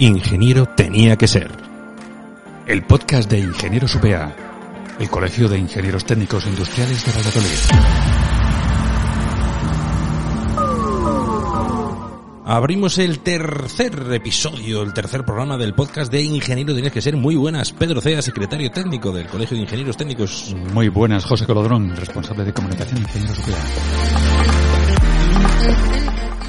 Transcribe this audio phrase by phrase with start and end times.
[0.00, 1.50] Ingeniero tenía que ser.
[2.68, 4.32] El podcast de Ingenieros UPA,
[5.00, 7.48] el Colegio de Ingenieros Técnicos Industriales de Valladolid.
[12.44, 17.16] Abrimos el tercer episodio, el tercer programa del podcast de Ingeniero Tenías que ser.
[17.16, 20.54] Muy buenas, Pedro Cea, secretario técnico del Colegio de Ingenieros Técnicos.
[20.72, 23.58] Muy buenas, José Colodrón, responsable de comunicación de Ingenieros UPA.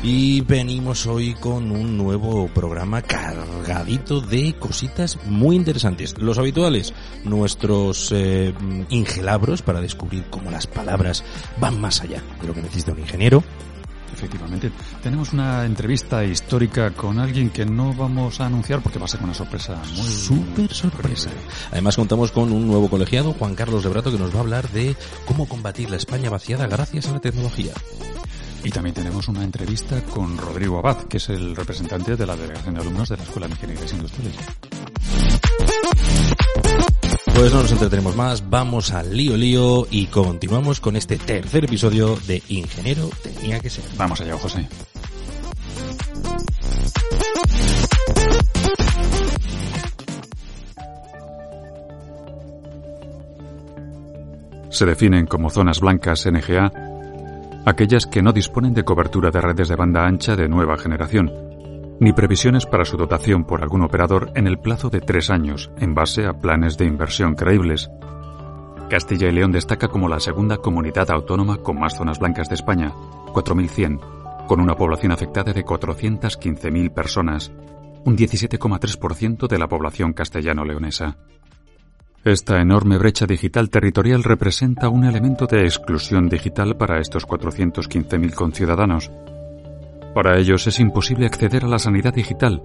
[0.01, 6.17] Y venimos hoy con un nuevo programa cargadito de cositas muy interesantes.
[6.17, 6.93] Los habituales,
[7.25, 8.53] nuestros eh,
[8.89, 11.23] ingelabros para descubrir cómo las palabras
[11.59, 13.43] van más allá de lo que necesita un ingeniero.
[14.13, 14.71] Efectivamente.
[15.03, 19.21] Tenemos una entrevista histórica con alguien que no vamos a anunciar porque va a ser
[19.21, 20.07] una sorpresa muy...
[20.07, 21.29] Súper sorpresa.
[21.71, 24.95] Además contamos con un nuevo colegiado, Juan Carlos Lebrato, que nos va a hablar de
[25.25, 27.73] cómo combatir la España vaciada gracias a la tecnología.
[28.63, 32.75] Y también tenemos una entrevista con Rodrigo Abad, que es el representante de la Delegación
[32.75, 34.39] de Alumnos de la Escuela de Ingenierías Industriales.
[37.33, 42.17] Pues no nos entretenemos más, vamos al lío lío y continuamos con este tercer episodio
[42.27, 43.85] de Ingeniero tenía que ser.
[43.97, 44.67] Vamos allá, José.
[54.69, 56.88] Se definen como zonas blancas NGA
[57.69, 61.31] aquellas que no disponen de cobertura de redes de banda ancha de nueva generación,
[61.99, 65.93] ni previsiones para su dotación por algún operador en el plazo de tres años, en
[65.93, 67.91] base a planes de inversión creíbles.
[68.89, 72.91] Castilla y León destaca como la segunda comunidad autónoma con más zonas blancas de España,
[73.33, 77.51] 4.100, con una población afectada de 415.000 personas,
[78.03, 81.17] un 17,3% de la población castellano-leonesa.
[82.25, 89.09] Esta enorme brecha digital territorial representa un elemento de exclusión digital para estos 415.000 conciudadanos.
[90.13, 92.61] Para ellos es imposible acceder a la sanidad digital.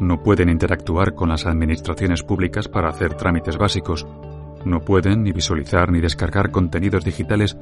[0.00, 4.08] No pueden interactuar con las administraciones públicas para hacer trámites básicos.
[4.64, 7.56] No pueden ni visualizar ni descargar contenidos digitales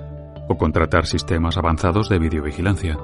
[0.49, 2.99] o contratar sistemas avanzados de videovigilancia.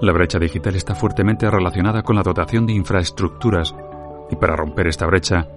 [0.00, 3.74] La brecha digital está fuertemente relacionada con la dotación de infraestructuras
[4.30, 5.48] y para romper esta brecha,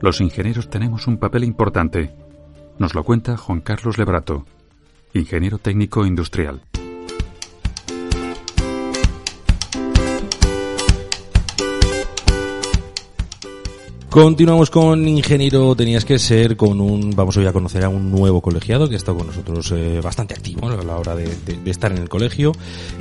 [0.00, 2.10] los ingenieros tenemos un papel importante.
[2.78, 4.46] Nos lo cuenta Juan Carlos Lebrato,
[5.12, 6.62] ingeniero técnico industrial.
[14.10, 18.40] Continuamos con Ingeniero Tenías que ser, con un, vamos hoy a conocer a un nuevo
[18.40, 21.70] colegiado que ha estado con nosotros eh, bastante activo a la hora de, de, de,
[21.70, 22.50] estar en el colegio.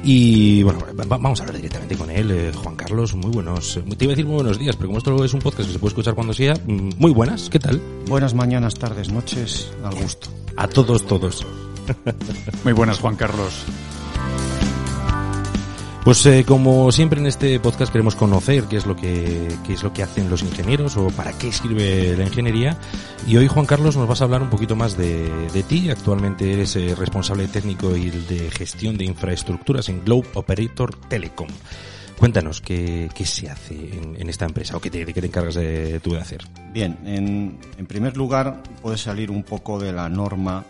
[0.04, 2.30] Y bueno, vamos a hablar directamente con él.
[2.30, 5.26] Eh, Juan Carlos, muy buenos, te iba a decir muy buenos días, pero como esto
[5.26, 7.82] es un podcast que se puede escuchar cuando sea, mm, muy buenas, ¿qué tal?
[8.08, 10.28] Buenas mañanas, tardes, noches, al gusto.
[10.58, 11.44] A todos, todos.
[12.64, 13.66] muy buenas, Juan Carlos.
[16.10, 19.84] Pues eh, como siempre en este podcast queremos conocer qué es lo que qué es
[19.84, 22.80] lo que hacen los ingenieros o para qué sirve la ingeniería
[23.28, 25.92] y hoy Juan Carlos nos vas a hablar un poquito más de, de ti.
[25.92, 31.50] Actualmente eres eh, responsable técnico y de gestión de infraestructuras en Globe Operator Telecom.
[32.18, 35.54] Cuéntanos qué, qué se hace en, en, esta empresa o qué te, qué te encargas
[35.54, 36.42] de, tú de hacer.
[36.74, 40.66] Bien, en, en primer lugar puede salir un poco de la norma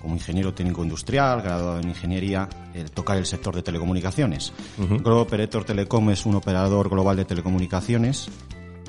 [0.00, 4.52] como ingeniero técnico industrial, graduado en ingeniería, eh, tocar el sector de telecomunicaciones.
[4.78, 5.02] Uh -huh.
[5.02, 8.28] Globo Operator Telecom es un operador global de telecomunicaciones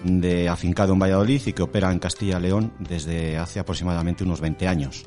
[0.03, 4.41] de afincado en Valladolid y que opera en Castilla y León desde hace aproximadamente unos
[4.41, 5.05] 20 años.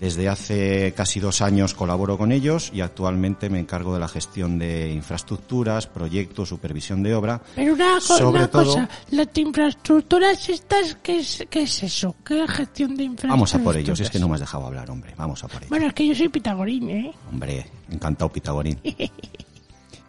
[0.00, 4.58] Desde hace casi dos años colaboro con ellos y actualmente me encargo de la gestión
[4.58, 7.40] de infraestructuras, proyectos, supervisión de obra.
[7.54, 12.14] Pero una, sobre una todo, cosa, las infraestructuras estas, ¿qué es, ¿qué es eso?
[12.24, 13.32] ¿Qué es gestión de infraestructuras?
[13.32, 15.14] Vamos a por ellos, es que no me has dejado hablar, hombre.
[15.16, 15.70] Vamos a por ellos.
[15.70, 17.12] Bueno, es que yo soy pitagorín, ¿eh?
[17.30, 18.78] Hombre, encantado pitagorín.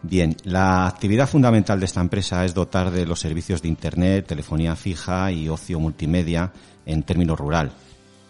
[0.02, 4.76] Bien, la actividad fundamental de esta empresa es dotar de los servicios de Internet, telefonía
[4.76, 6.52] fija y ocio multimedia
[6.86, 7.72] en término rural.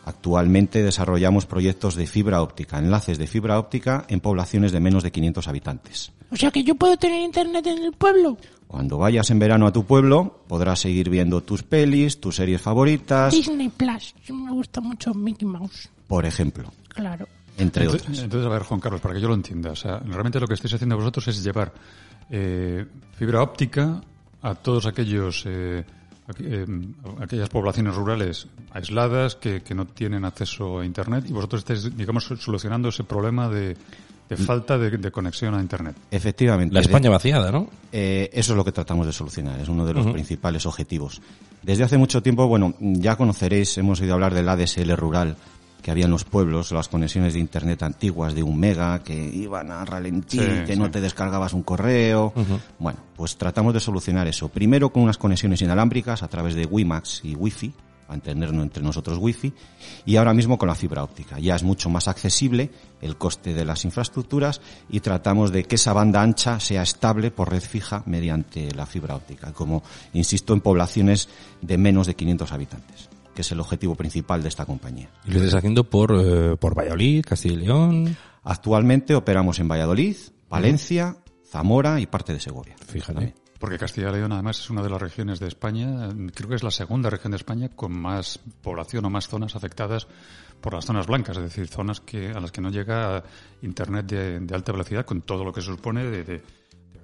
[0.08, 5.12] Actualmente desarrollamos proyectos de fibra óptica, enlaces de fibra óptica en poblaciones de menos de
[5.12, 6.12] 500 habitantes.
[6.30, 8.38] O sea que yo puedo tener internet en el pueblo.
[8.66, 13.34] Cuando vayas en verano a tu pueblo, podrás seguir viendo tus pelis, tus series favoritas.
[13.34, 14.14] Disney Plus.
[14.30, 15.90] Me gusta mucho Mickey Mouse.
[16.06, 16.72] Por ejemplo.
[16.88, 17.28] Claro.
[17.58, 18.22] Entre entonces, otras.
[18.24, 20.54] Entonces, a ver, Juan Carlos, para que yo lo entienda, o sea, realmente lo que
[20.54, 21.74] estáis haciendo vosotros es llevar
[22.30, 24.00] eh, fibra óptica
[24.40, 25.84] a todos aquellos eh,
[26.40, 26.66] eh,
[27.20, 32.24] aquellas poblaciones rurales aisladas que, que, no tienen acceso a Internet y vosotros estáis, digamos,
[32.24, 33.76] solucionando ese problema de,
[34.28, 35.96] de falta de, de, conexión a Internet.
[36.10, 36.74] Efectivamente.
[36.74, 37.68] La España vaciada, ¿no?
[37.90, 40.12] Eh, eso es lo que tratamos de solucionar, es uno de los uh -huh.
[40.12, 41.20] principales objetivos.
[41.62, 45.36] Desde hace mucho tiempo, bueno, ya conoceréis, hemos oído hablar del ADSL rural,
[45.82, 49.70] que había en los pueblos, las conexiones de internet antiguas de un mega, que iban
[49.70, 50.78] a ralentí, Sí, que sí.
[50.78, 52.32] no te descargabas un correo.
[52.78, 54.48] Bueno, pues tratamos de solucionar eso.
[54.48, 57.72] Primero con unas conexiones inalámbricas a través de WiMAX y Wi-Fi,
[58.06, 59.52] para entendernos entre nosotros Wi-Fi,
[60.06, 61.38] y ahora mismo con la fibra óptica.
[61.38, 62.70] Ya es mucho más accesible
[63.02, 67.50] el coste de las infraestructuras y tratamos de que esa banda ancha sea estable por
[67.50, 69.82] red fija mediante la fibra óptica, como
[70.14, 71.28] insisto en poblaciones
[71.60, 73.07] de menos de 500 habitantes,
[73.38, 75.08] que es el objetivo principal de esta compañía.
[75.24, 78.16] Y lo estáis haciendo por, eh, por Valladolid, Castilla y León.
[78.42, 80.16] Actualmente operamos en Valladolid,
[80.50, 81.16] Valencia,
[81.48, 82.74] Zamora y parte de Segovia.
[82.84, 83.12] Fíjate.
[83.12, 83.34] También.
[83.60, 86.64] Porque Castilla y León además es una de las regiones de España, creo que es
[86.64, 90.08] la segunda región de España con más población o más zonas afectadas
[90.60, 93.22] por las zonas blancas, es decir, zonas que a las que no llega
[93.62, 96.42] Internet de, de alta velocidad con todo lo que se supone de, de-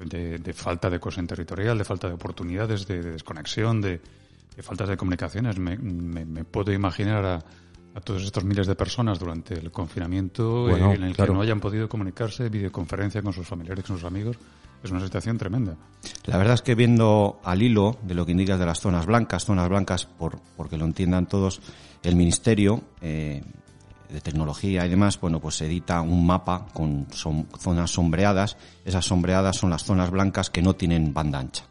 [0.05, 4.01] de- de falta de cohesión territorial, de falta de oportunidades, de, de desconexión, de,
[4.57, 5.59] de faltas de comunicaciones.
[5.59, 7.35] Me, me- me puedo imaginar a,
[7.95, 11.33] a todos estos miles de personas durante el confinamiento Bueno, eh, en el claro.
[11.33, 14.37] que no hayan podido comunicarse, videoconferencia con sus familiares, con sus amigos.
[14.83, 15.77] Es una situación tremenda.
[16.27, 19.47] La verdad es que viendo al hilo de lo que indicas de las zonas blancas,
[19.47, 21.63] zonas blancas, por, porque lo entiendan todos,
[22.03, 23.43] el Ministerio eh,
[24.11, 28.59] de Tecnología y demás, bueno, pues edita un mapa con som- zonas sombreadas.
[28.85, 31.65] Esas sombreadas son las zonas blancas que no tienen banda ancha.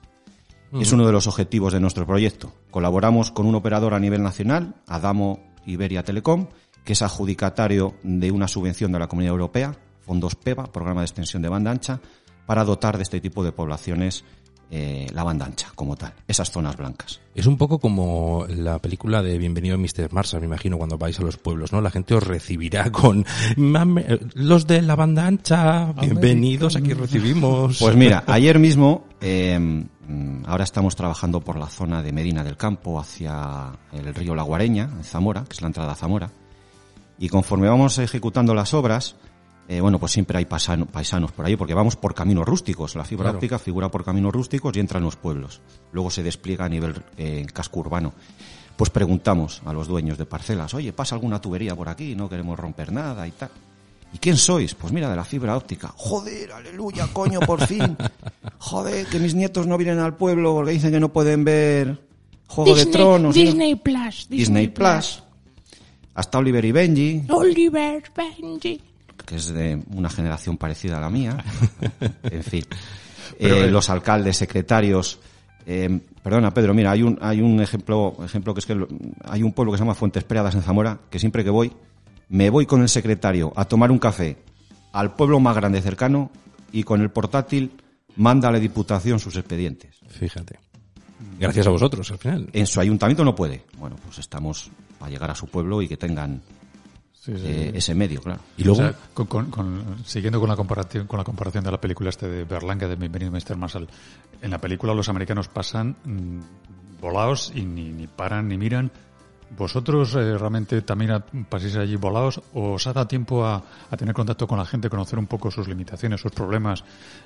[0.81, 2.53] Es uno de los objetivos de nuestro proyecto.
[2.71, 6.47] Colaboramos con un operador a nivel nacional, Adamo Iberia Telecom,
[6.83, 11.41] que es adjudicatario de una subvención de la Comunidad Europea, Fondos PEVA, Programa de Extensión
[11.41, 12.01] de Banda Ancha,
[12.45, 14.25] para dotar de este tipo de poblaciones
[14.75, 17.21] eh, la banda ancha como tal, esas zonas blancas.
[17.35, 20.11] Es un poco como la película de Bienvenido Mr.
[20.11, 21.79] Marshall, me imagino, cuando vais a los pueblos, ¿no?
[21.79, 23.23] La gente os recibirá con
[23.55, 27.77] "Mame- los de la banda ancha, bienvenidos, aquí recibimos.
[27.79, 29.85] Pues mira, ayer mismo, eh,
[30.45, 34.89] ahora estamos trabajando por la zona de Medina del Campo hacia el río La Guareña,
[34.95, 36.29] en Zamora, que es la entrada a Zamora,
[37.17, 39.15] y conforme vamos ejecutando las obras,
[39.69, 42.95] eh, bueno, pues siempre hay paisanos por ahí, porque vamos por caminos rústicos.
[42.95, 43.37] La fibra Claro.
[43.37, 45.61] óptica figura por caminos rústicos y entra en los pueblos.
[45.93, 48.13] Luego se despliega a nivel eh, casco urbano.
[48.75, 52.13] Pues preguntamos a los dueños de parcelas, oye, ¿pasa alguna tubería por aquí?
[52.15, 53.51] No queremos romper nada y tal.
[54.13, 54.75] ¿Y quién sois?
[54.75, 55.91] Pues mira, de la fibra óptica.
[55.95, 57.97] Joder, aleluya, coño, por fin.
[58.59, 61.99] Joder, que mis nietos no vienen al pueblo porque dicen que no pueden ver
[62.47, 63.35] Juego de Disney, Tronos.
[63.35, 64.27] Disney Plus.
[64.29, 65.23] Disney Plus.
[66.15, 68.79] Hasta Oliver y Benji, Oliver Benji.
[69.25, 71.43] que es de una generación parecida a la mía.
[72.23, 72.63] en fin.
[73.39, 75.19] Pero, Eh, eh, los alcaldes, secretarios.
[75.65, 78.77] eh, perdona, Pedro, mira, hay un, hay un ejemplo, ejemplo que es que
[79.23, 81.71] hay un pueblo que se llama Fuentes Preadas en Zamora, que siempre que voy,
[82.33, 84.37] me voy con el secretario a tomar un café
[84.91, 86.31] al pueblo más grande cercano
[86.71, 87.71] y con el portátil
[88.15, 89.95] manda a la Diputación sus expedientes.
[90.07, 90.59] Fíjate.
[91.39, 92.49] Gracias a vosotros, al final.
[92.53, 93.63] En su ayuntamiento no puede.
[93.77, 96.41] Bueno, pues estamos para llegar a su pueblo y que tengan
[97.13, 97.77] Sí, sí, eh, sí.
[97.77, 98.41] ese medio, claro.
[98.57, 101.71] Y luego, O sea, con- con- con- siguiendo con la comparación con la comparación de
[101.71, 103.55] la película este de Berlanga de Bienvenido Mr.
[103.55, 103.87] Marshall,
[104.41, 108.91] en la película los americanos pasan mm, volados y ni, ni paran ni miran.
[109.57, 114.13] ¿Vosotros eh, realmente también pasáis allí volados o os ha dado tiempo a, a tener
[114.13, 116.83] contacto con la gente, conocer un poco sus limitaciones, sus problemas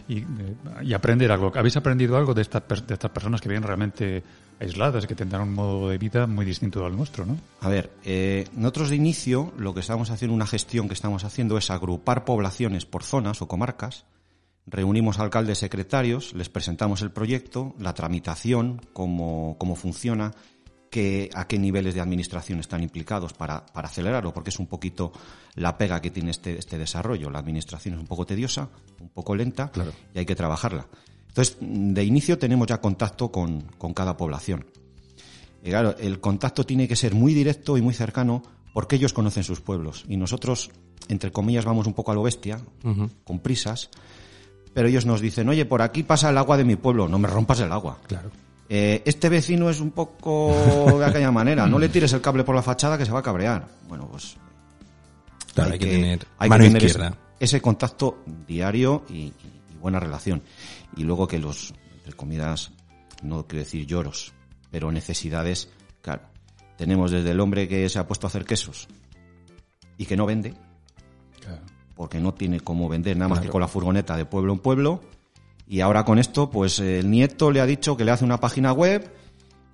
[0.08, 1.52] y, eh, aprender algo?
[1.56, 4.24] ¿Habéis aprendido algo de estas, de estas personas que vienen realmente
[4.60, 7.38] aisladas y que tendrán un modo de vida muy distinto al nuestro, no?
[7.62, 11.58] A ver, eh, nosotros de inicio lo que estamos haciendo, una gestión que estamos haciendo
[11.58, 14.06] es agrupar poblaciones por zonas o comarcas,
[14.66, 20.34] reunimos alcaldes secretarios, les presentamos el proyecto, la tramitación, cómo, cómo funciona,
[20.90, 25.12] qué, a qué niveles de administración están implicados para, para acelerarlo, porque es un poquito
[25.56, 27.30] la pega que tiene este, este desarrollo.
[27.30, 29.92] La administración es un poco tediosa, un poco lenta Claro.
[30.14, 30.88] y hay que trabajarla.
[31.28, 34.66] Entonces, de inicio tenemos ya contacto con, con cada población.
[35.64, 38.42] Y claro, el contacto tiene que ser muy directo y muy cercano
[38.74, 40.06] porque ellos conocen sus pueblos.
[40.08, 40.72] Y nosotros,
[41.10, 42.60] entre comillas, vamos un poco a lo bestia,
[43.24, 43.90] con prisas,
[44.74, 47.28] pero ellos nos dicen, oye, por aquí pasa el agua de mi pueblo, no me
[47.28, 48.00] rompas el agua.
[48.08, 48.32] claro.
[48.70, 50.54] Eh, este vecino es un poco
[51.00, 53.24] de aquella manera, no le tires el cable por la fachada que se va a
[53.24, 53.68] cabrear.
[53.88, 54.36] Bueno, pues
[55.54, 57.08] Claro, hay que, tener hay que mano tener izquierda.
[57.08, 57.18] Ese,
[57.56, 59.34] ese contacto diario y, y-
[59.74, 60.42] y buena relación.
[60.98, 62.72] Y luego que los, entre comidas,
[63.24, 64.34] no quiero decir lloros,
[64.70, 65.70] pero necesidades,
[66.02, 66.24] claro.
[66.78, 68.88] Tenemos desde el hombre que se ha puesto a hacer quesos
[69.98, 70.54] y que no vende,
[71.96, 73.50] porque no tiene cómo vender nada más Claro.
[73.50, 75.02] que con la furgoneta de pueblo en pueblo.
[75.68, 78.72] Y ahora con esto, pues el nieto le ha dicho que le hace una página
[78.72, 79.12] web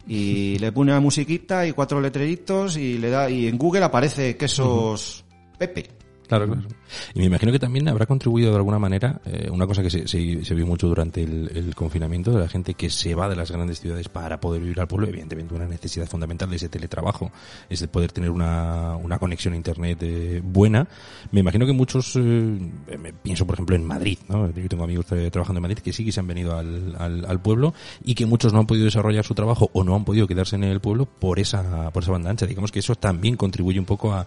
[0.07, 4.35] y le pone una musiquita y cuatro letreritos y le da y en Google aparece
[4.37, 5.23] quesos
[5.57, 6.02] Pepe.
[6.37, 6.67] Claro, claro.
[7.13, 10.07] Y me imagino que también habrá contribuido de alguna manera, eh, una cosa que se,
[10.07, 13.35] se, se vio mucho durante el, el, confinamiento, de la gente que se va de
[13.35, 17.31] las grandes ciudades para poder vivir al pueblo, evidentemente una necesidad fundamental de ese teletrabajo,
[17.69, 20.87] es de poder tener una, una conexión a Internet eh, buena.
[21.31, 24.49] Me imagino que muchos, eh, pienso por ejemplo en Madrid, ¿no?
[24.49, 27.41] yo tengo amigos trabajando en Madrid que sí que se han venido al, al, al,
[27.41, 27.73] pueblo
[28.03, 30.63] y que muchos no han podido desarrollar su trabajo o no han podido quedarse en
[30.63, 32.45] el pueblo por esa, por esa banda ancha.
[32.45, 34.25] Digamos que eso también contribuye un poco a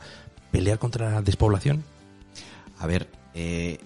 [0.51, 1.85] pelear contra la despoblación.
[2.79, 3.79] A ver, eh,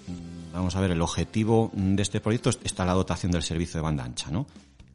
[0.52, 4.04] vamos a ver, el objetivo de este proyecto está la dotación del servicio de banda
[4.04, 4.46] ancha, ¿no?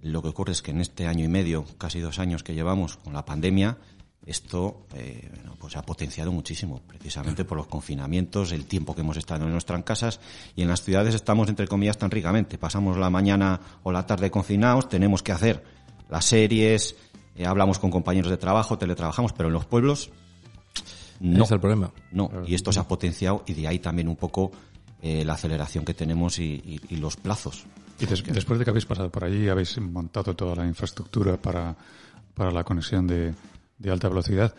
[0.01, 2.97] Lo que ocurre es que en este año y medio, casi dos años que llevamos
[2.97, 3.77] con la pandemia,
[4.25, 9.17] esto eh, bueno, pues ha potenciado muchísimo, precisamente por los confinamientos, el tiempo que hemos
[9.17, 10.19] estado en nuestras casas
[10.55, 12.57] y en las ciudades estamos, entre comillas, tan ricamente.
[12.57, 15.63] Pasamos la mañana o la tarde confinados, tenemos que hacer
[16.09, 16.95] las series,
[17.35, 20.11] eh, hablamos con compañeros de trabajo, teletrabajamos, pero en los pueblos
[21.19, 21.43] no.
[21.43, 21.91] es el problema.
[22.11, 24.51] No, y esto se ha potenciado y de ahí también un poco
[25.01, 27.65] eh, la aceleración que tenemos y, y, y los plazos.
[27.99, 31.75] Y des, después de que habéis pasado por allí, habéis montado toda la infraestructura para,
[32.33, 33.33] para la conexión de,
[33.77, 34.53] de alta velocidad.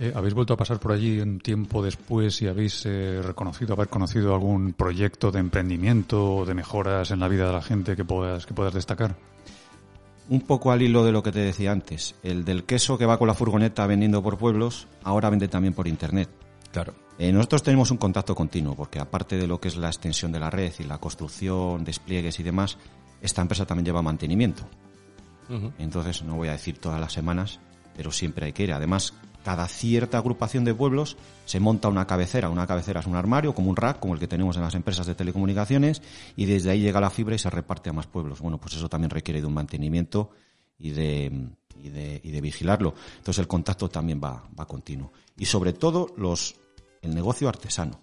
[0.00, 3.88] Eh, ¿Habéis vuelto a pasar por allí un tiempo después y habéis eh, reconocido, haber
[3.88, 8.04] conocido algún proyecto de emprendimiento o de mejoras en la vida de la gente que
[8.04, 9.16] puedas, que puedas destacar?
[10.28, 13.18] Un poco al hilo de lo que te decía antes, el del queso que va
[13.18, 16.28] con la furgoneta vendiendo por pueblos, ahora vende también por internet.
[16.70, 16.94] Claro.
[17.18, 20.40] Eh, nosotros tenemos un contacto continuo, porque aparte de lo que es la extensión de
[20.40, 22.78] la red y la construcción, despliegues y demás,
[23.20, 24.62] esta empresa también lleva mantenimiento.
[25.48, 25.72] Uh -huh.
[25.78, 27.60] Entonces, no voy a decir todas las semanas,
[27.94, 28.72] pero siempre hay que ir.
[28.72, 29.14] Además,
[29.44, 32.48] cada cierta agrupación de pueblos se monta una cabecera.
[32.48, 35.06] Una cabecera es un armario, como un rack, como el que tenemos en las empresas
[35.06, 36.02] de telecomunicaciones,
[36.36, 38.40] y desde ahí llega la fibra y se reparte a más pueblos.
[38.40, 40.30] Bueno, pues eso también requiere de un mantenimiento
[40.78, 41.48] y de,
[41.82, 42.94] y de, y de vigilarlo.
[43.18, 45.12] Entonces el contacto también va, va continuo.
[45.36, 46.54] Y sobre todo los,
[47.02, 48.00] el negocio artesano.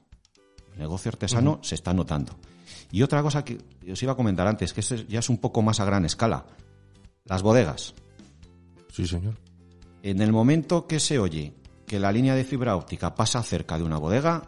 [0.73, 1.63] El negocio artesano uh -huh.
[1.63, 2.35] se está notando.
[2.91, 3.57] Y otra cosa que
[3.91, 6.45] os iba a comentar antes, que ya es un poco más a gran escala.
[7.25, 7.93] Las bodegas.
[8.91, 9.35] Sí, señor.
[10.01, 11.53] En el momento que se oye
[11.85, 14.43] que la línea de fibra óptica pasa cerca de una bodega,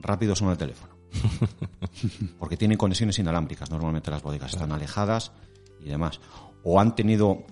[0.00, 0.92] rápido suena el teléfono.
[2.38, 3.70] Porque tienen conexiones inalámbricas.
[3.70, 5.32] Normalmente las bodegas están alejadas
[5.80, 6.20] y demás.
[6.64, 7.44] O han tenido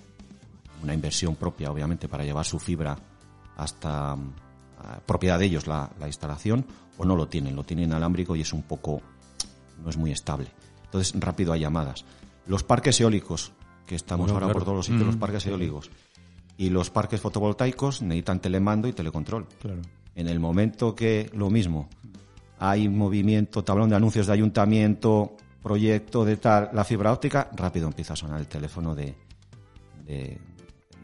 [0.82, 2.98] una inversión propia, obviamente, para llevar su fibra
[3.56, 4.18] hasta uh,
[5.06, 6.66] propiedad de ellos la, la, instalación,
[6.98, 7.56] o no lo tienen.
[7.56, 9.00] Lo tienen inalámbrico y es un poco,
[9.82, 10.50] no es muy estable.
[10.84, 12.04] Entonces, rápido hay llamadas.
[12.46, 13.52] Los parques eólicos,
[13.86, 14.58] que estamos bueno, ahora claro.
[14.58, 15.56] por todos los sitios, mm, los parques claro.
[15.56, 15.90] eólicos
[16.58, 19.46] y los parques fotovoltaicos necesitan telemando y telecontrol.
[19.60, 19.80] Claro.
[20.14, 21.88] En el momento que lo mismo,
[22.58, 28.14] hay movimiento, tablón de anuncios de ayuntamiento, proyecto de tal, la fibra óptica, rápido empieza
[28.14, 29.14] a sonar el teléfono de,
[30.04, 30.38] de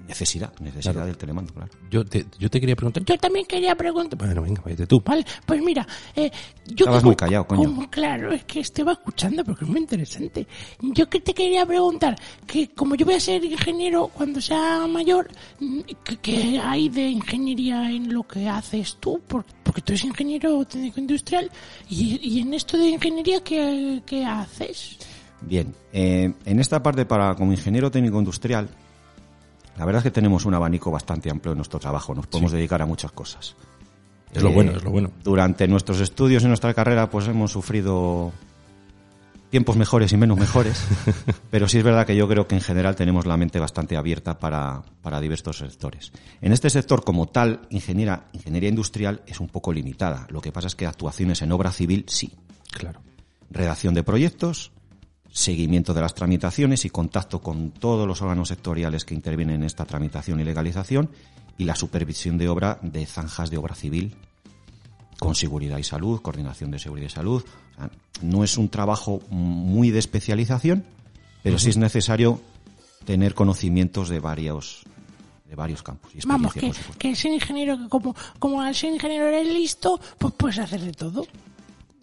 [0.07, 1.07] necesidad, necesidad claro.
[1.07, 1.71] del telemando, claro.
[1.91, 3.05] Yo te, yo te quería preguntar.
[3.05, 4.19] Yo también quería preguntar.
[4.19, 5.03] Bueno, venga, vete tú.
[5.05, 6.31] Vale, pues mira, eh,
[6.67, 7.65] yo Estabas como, muy callado, coño.
[7.65, 10.47] Como, claro, es que estaba escuchando porque es muy interesante.
[10.81, 15.29] Yo que te quería preguntar, que como yo voy a ser ingeniero cuando sea mayor,
[16.05, 19.21] ¿qué, qué hay de ingeniería en lo que haces tú?
[19.27, 21.51] Porque, porque tú eres ingeniero técnico industrial
[21.89, 24.99] y, y en esto de ingeniería, ¿qué, qué haces?
[25.47, 28.69] Bien, eh, en esta parte para como ingeniero técnico industrial,
[29.77, 32.57] la verdad es que tenemos un abanico bastante amplio en nuestro trabajo, nos podemos sí.
[32.57, 33.57] dedicar a muchas cosas.
[34.33, 35.11] Es lo eh, bueno, es lo bueno.
[35.23, 38.33] Durante nuestros estudios y nuestra carrera, pues hemos sufrido
[39.55, 40.85] tiempos mejores y menos mejores,
[41.51, 44.37] pero sí es verdad que yo creo que en general tenemos la mente bastante abierta
[44.41, 46.11] para, para diversos sectores.
[46.41, 50.27] En este sector, como tal, ingeniera, ingeniería industrial es un poco limitada.
[50.31, 52.33] Lo que pasa es que actuaciones en obra civil sí.
[52.73, 53.01] Claro.
[53.49, 54.73] Redacción de proyectos,
[55.35, 59.85] seguimiento de las tramitaciones y contacto con todos los órganos sectoriales que intervienen en esta
[59.85, 61.11] tramitación y legalización
[61.59, 64.15] y la supervisión de obra de zanjas de obra civil
[65.19, 67.45] con seguridad y salud, coordinación de seguridad y salud.
[68.23, 70.85] No es un trabajo muy de especialización,
[71.43, 71.63] pero uh -huh.
[71.63, 72.41] sí es necesario
[73.05, 74.85] tener conocimientos de varios
[75.49, 76.13] de varios campos.
[76.15, 80.33] Y Vamos, que, que el ser ingeniero, como, como al ser ingeniero eres listo, pues
[80.35, 81.27] puedes hacer de todo.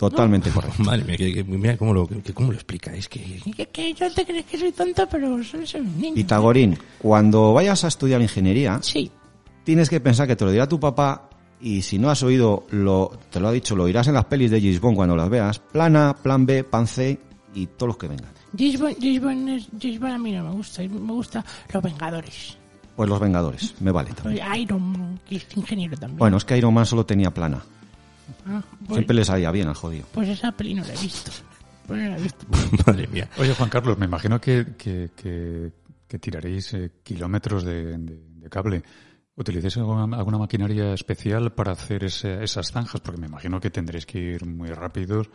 [0.01, 0.55] Totalmente ¿No?
[0.55, 0.81] correcto.
[0.81, 3.07] Madre mía, que, que, mira cómo lo, que, cómo lo explicáis.
[3.07, 3.39] Que...
[3.55, 6.15] Que, que yo te crees que soy tonto, pero soy, soy un niño.
[6.15, 9.11] Pitagorín, cuando vayas a estudiar ingeniería, sí.
[9.63, 11.29] tienes que pensar que te lo dirá tu papá
[11.59, 14.49] y si no has oído, lo, te lo ha dicho, lo oirás en las pelis
[14.49, 15.59] de Bond cuando las veas.
[15.59, 17.19] Plan A, plan B, plan C
[17.53, 18.31] y todos los que vengan.
[18.57, 22.57] Es, Bond a mí no me gusta, me gusta Los Vengadores.
[22.95, 24.43] Pues Los Vengadores, me vale también.
[24.55, 26.17] Iron Man, que es ingeniero también.
[26.17, 27.61] Bueno, es que Iron Man solo tenía plana.
[28.45, 30.05] Ah, pues, Siempre le salía bien al jodido.
[30.13, 31.31] Pues esa peli no la he visto.
[31.87, 32.45] Pues no la he visto.
[32.87, 33.29] Madre mía.
[33.37, 35.71] Oye, Juan Carlos, me imagino que, que, que,
[36.07, 38.83] que tiraréis eh, kilómetros de, de, de, cable.
[39.35, 43.01] ¿Utilizáis alguna, alguna maquinaria especial para hacer ese- esas zanjas?
[43.01, 45.29] Porque me imagino que tendréis que ir muy rápidos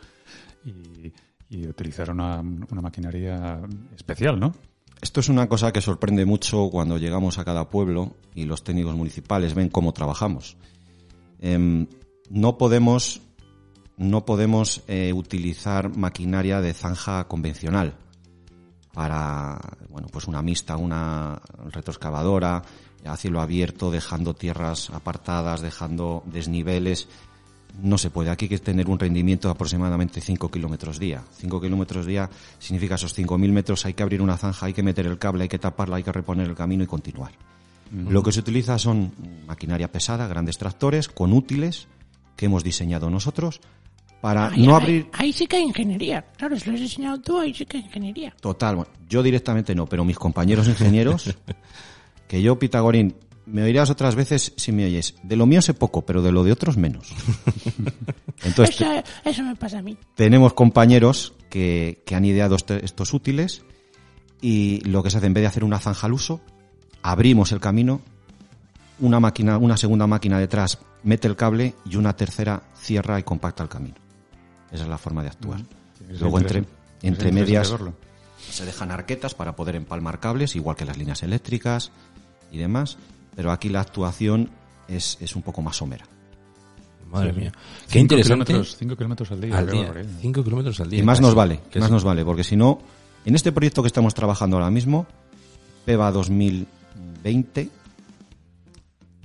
[0.65, 1.11] y,
[1.49, 3.61] y utilizar una, una maquinaria
[3.95, 4.53] especial, ¿no?
[5.01, 8.95] Esto es una cosa que sorprende mucho cuando llegamos a cada pueblo y los técnicos
[8.95, 10.57] municipales ven cómo trabajamos.
[11.39, 11.85] Em,
[12.29, 13.21] no podemos,
[13.97, 17.95] no podemos eh, utilizar maquinaria de zanja convencional
[18.93, 21.39] para, bueno, pues una mixta, una
[21.71, 22.63] retroexcavadora,
[23.05, 27.07] a cielo abierto, dejando tierras apartadas, dejando desniveles.
[27.81, 28.31] No se puede.
[28.31, 31.23] Aquí hay que tener un rendimiento de aproximadamente 5 kilómetros día.
[31.33, 35.05] 5 kilómetros día significa esos 5.000 metros, hay que abrir una zanja, hay que meter
[35.05, 37.33] el cable, hay que taparla, hay que reponer el camino y continuar.
[37.91, 39.13] Lo que se utiliza son
[39.45, 41.87] maquinaria pesada, grandes tractores, con útiles
[42.37, 43.59] que hemos diseñado nosotros
[44.21, 45.09] para Ahí- no ahí- abrir...
[45.11, 46.25] Ahí, sí que hay ingeniería.
[46.37, 48.33] Claro, si lo has diseñado tú, ahí sí que hay ingeniería.
[48.39, 51.35] Total, bueno, yo directamente no, pero mis compañeros ingenieros,
[52.29, 53.15] que yo, Pitagorín,
[53.45, 55.15] me oirás otras veces si me oyes.
[55.23, 57.13] De lo mío sé poco, pero de lo de otros menos.
[58.43, 59.97] Entonces, Eso, eso me pasa a mí.
[60.15, 63.63] tenemos compañeros que, que han ideado este- estos útiles
[64.41, 66.41] y lo que se hace en vez de hacer una zanja al uso,
[67.01, 68.01] abrimos el camino,
[68.99, 73.63] una máquina, una segunda máquina detrás mete el cable y una tercera cierra y compacta
[73.63, 73.95] el camino.
[74.71, 75.61] Esa es la forma de actuar.
[76.09, 76.65] Es Luego entre,
[77.01, 77.73] entre medias
[78.49, 81.91] se dejan arquetas para poder empalmar cables, igual que las líneas eléctricas
[82.51, 82.97] y demás,
[83.35, 84.49] pero aquí la actuación
[84.87, 86.05] es, es un poco más somera.
[87.09, 87.51] Madre mía.
[87.51, 88.53] Qué Cinco interesante.
[88.53, 89.57] kilómetros- cinco kilómetros al día.
[89.57, 89.93] Al día.
[90.21, 90.99] 5 kilómetros al día.
[90.99, 91.25] Y más casi.
[91.25, 92.79] nos vale, Que más nos vale, porque si no,
[93.25, 95.07] en este proyecto que estamos trabajando ahora mismo,
[95.85, 97.69] PEVA 2020,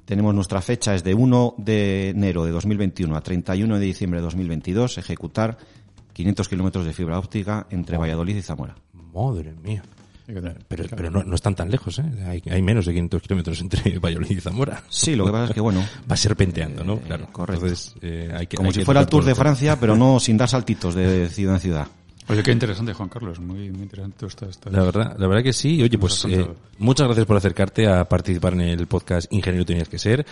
[0.04, 4.24] tenemos nuestra fecha es de 1 de enero de 2021 a 31 de diciembre de
[4.24, 5.56] 2022, ejecutar
[6.12, 8.74] 500 kilómetros de fibra óptica entre Valladolid y Zamora.
[9.14, 9.82] Madre mía.
[10.68, 12.04] Pero, pero no, no están tan lejos, ¿eh?
[12.26, 14.82] Hay, hay menos de 500 kilómetros entre Valladolid y Zamora.
[14.88, 16.94] Sí, lo que pasa es que, bueno, Va serpenteando, ¿no?
[16.94, 17.26] Eh, Claro.
[17.32, 17.66] correcto.
[17.66, 19.34] Entonces, eh, hay que, como hay si que fuera el Tour de.
[19.34, 21.88] Francia, pero no sin dar saltitos de ciudad en ciudad.
[22.28, 23.40] Oye, qué interesante, Juan Carlos.
[23.40, 25.82] Muy, muy interesante esta, esta- La verdad, la verdad que sí.
[25.82, 26.46] Oye, pues eh,
[26.78, 30.24] muchas gracias por acercarte a participar en el podcast Ingeniero Tenías que Ser.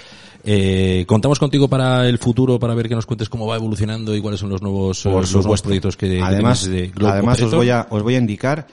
[0.45, 4.21] Eh, contamos contigo para el futuro, para ver que nos cuentes cómo va evolucionando y
[4.21, 7.71] cuáles son los nuevos, eh, los nuevos proyectos que, además, de Globe además os voy
[7.71, 8.67] a os voy a indicar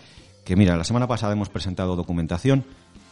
[0.46, 2.64] que mira, la semana pasada hemos presentado documentación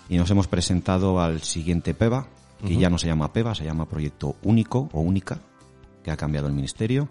[0.08, 2.28] y nos hemos presentado al siguiente PEVA,
[2.66, 5.40] que ya no se llama PEVA, se llama Proyecto Único o Única,
[6.04, 7.10] que ha cambiado el ministerio.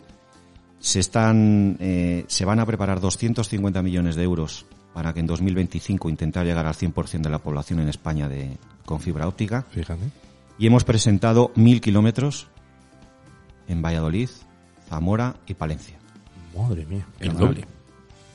[0.84, 6.10] Se están eh, se van a preparar 250 millones de euros para que en 2025
[6.10, 10.02] intentar llegar al 100% de la población en España de con fibra óptica Fíjate.
[10.58, 12.48] y hemos presentado mil kilómetros
[13.66, 14.28] en Valladolid,
[14.86, 15.96] Zamora y Palencia.
[16.54, 17.06] Madre mía.
[17.18, 17.64] El doble.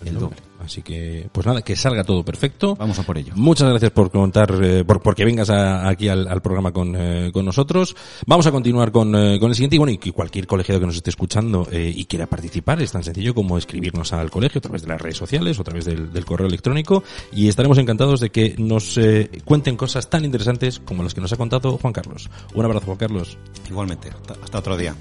[0.06, 0.38] El doble.
[0.64, 2.76] Así que, pues nada, que salga todo perfecto.
[2.76, 3.34] Vamos a por ello.
[3.36, 7.32] Muchas gracias por contar, eh, por porque vengas a- aquí al, al programa con, eh,
[7.34, 7.96] con nosotros.
[8.26, 10.86] Vamos a continuar con, eh, con el siguiente y bueno, y que cualquier colegiado que
[10.86, 14.62] nos esté escuchando eh, y quiera participar es tan sencillo como escribirnos al colegio a
[14.62, 18.20] través de las redes sociales o a través del, del correo electrónico y estaremos encantados
[18.20, 21.94] de que nos eh, cuenten cosas tan interesantes como las que nos ha contado Juan
[21.94, 22.30] Carlos.
[22.54, 23.38] Un abrazo, Juan Carlos.
[23.70, 24.10] Igualmente.
[24.10, 24.96] Hasta, hasta otro día.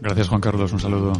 [0.00, 0.72] Gracias, Juan Carlos.
[0.72, 1.12] Un saludo.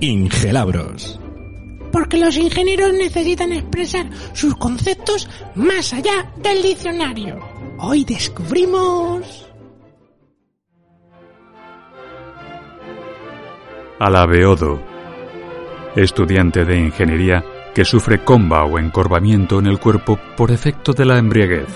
[0.00, 1.18] Ingelabros.
[1.90, 7.38] Porque los ingenieros necesitan expresar sus conceptos más allá del diccionario.
[7.78, 9.46] Hoy descubrimos...
[13.98, 14.82] Alabeodo.
[15.94, 17.42] Estudiante de ingeniería
[17.74, 21.68] que sufre comba o encorvamiento en el cuerpo por efecto de la embriaguez.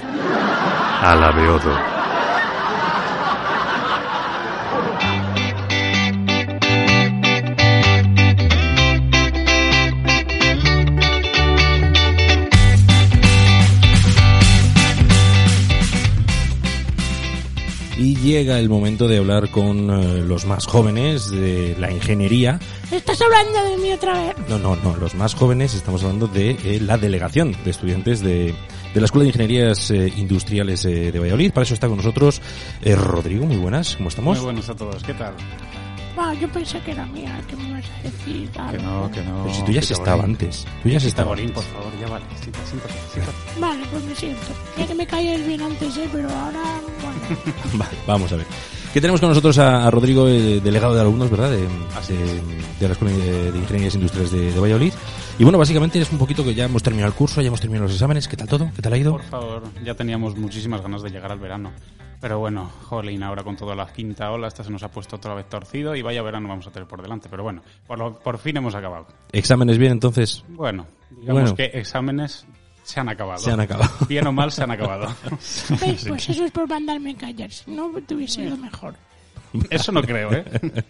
[1.00, 1.99] Alabeodo.
[18.22, 22.59] Llega el momento de hablar con eh, los más jóvenes de la ingeniería.
[22.90, 24.37] ¿Estás hablando de mí otra vez?
[24.48, 28.54] No, no, no, los más jóvenes estamos hablando de eh, la delegación de estudiantes de,
[28.94, 31.52] de la Escuela de Ingenierías eh, Industriales eh, de Valladolid.
[31.52, 32.40] Para eso está con nosotros
[32.83, 34.37] eh, Rodrigo, muy buenas, ¿cómo estamos?
[34.38, 35.35] Muy buenos a todos, ¿qué tal?
[36.16, 38.83] Ah, yo pensé que era mía, que me ibas a decir Que algo.
[38.83, 39.42] no, que no.
[39.44, 41.64] Pero si tú ya has estado antes, tú ya has estado Pitagorín, antes.
[41.64, 42.25] por favor, ya vale.
[42.40, 43.61] Siéntate, siéntate, siéntate.
[43.61, 44.40] Vale, pues me siento.
[44.79, 46.09] Ya que me caes bien antes, ¿eh?
[46.12, 46.62] Pero ahora,
[47.03, 47.81] bueno.
[47.81, 48.46] Va, vamos a ver.
[48.92, 51.50] Que tenemos con nosotros a, a Rodrigo, eh, delegado de alumnos, ¿verdad?
[51.50, 54.92] De, de- de la Escuela de, de Ingenierías Industriales de, de Valladolid.
[55.38, 57.85] Y bueno, básicamente es un poquito que ya hemos terminado el curso, ya hemos terminado
[57.85, 58.26] los exámenes.
[58.26, 58.68] ¿Qué tal todo?
[58.74, 59.12] ¿Qué tal ha ido?
[59.12, 61.70] Por favor, ya teníamos muchísimas ganas de llegar al verano.
[62.20, 65.35] Pero bueno, jolín, ahora con toda la quinta ola, esta se nos ha puesto otra
[65.35, 67.29] vez torcido y vaya verano vamos a tener por delante.
[67.31, 69.07] Pero bueno, por, lo- por fin hemos acabado.
[69.31, 70.42] ¿Exámenes bien entonces?
[70.48, 71.55] Bueno, digamos Bueno.
[71.57, 72.44] que exámenes
[72.90, 73.38] se han acabado.
[73.38, 73.92] Se han acabado.
[74.09, 75.14] Bien o mal se han acabado.
[75.81, 76.05] ¿Veis?
[76.09, 77.50] Pues eso es por mandarme callar.
[77.50, 78.94] Si no, te hubiese ido mejor.
[79.70, 80.44] Eso no creo, ¿eh?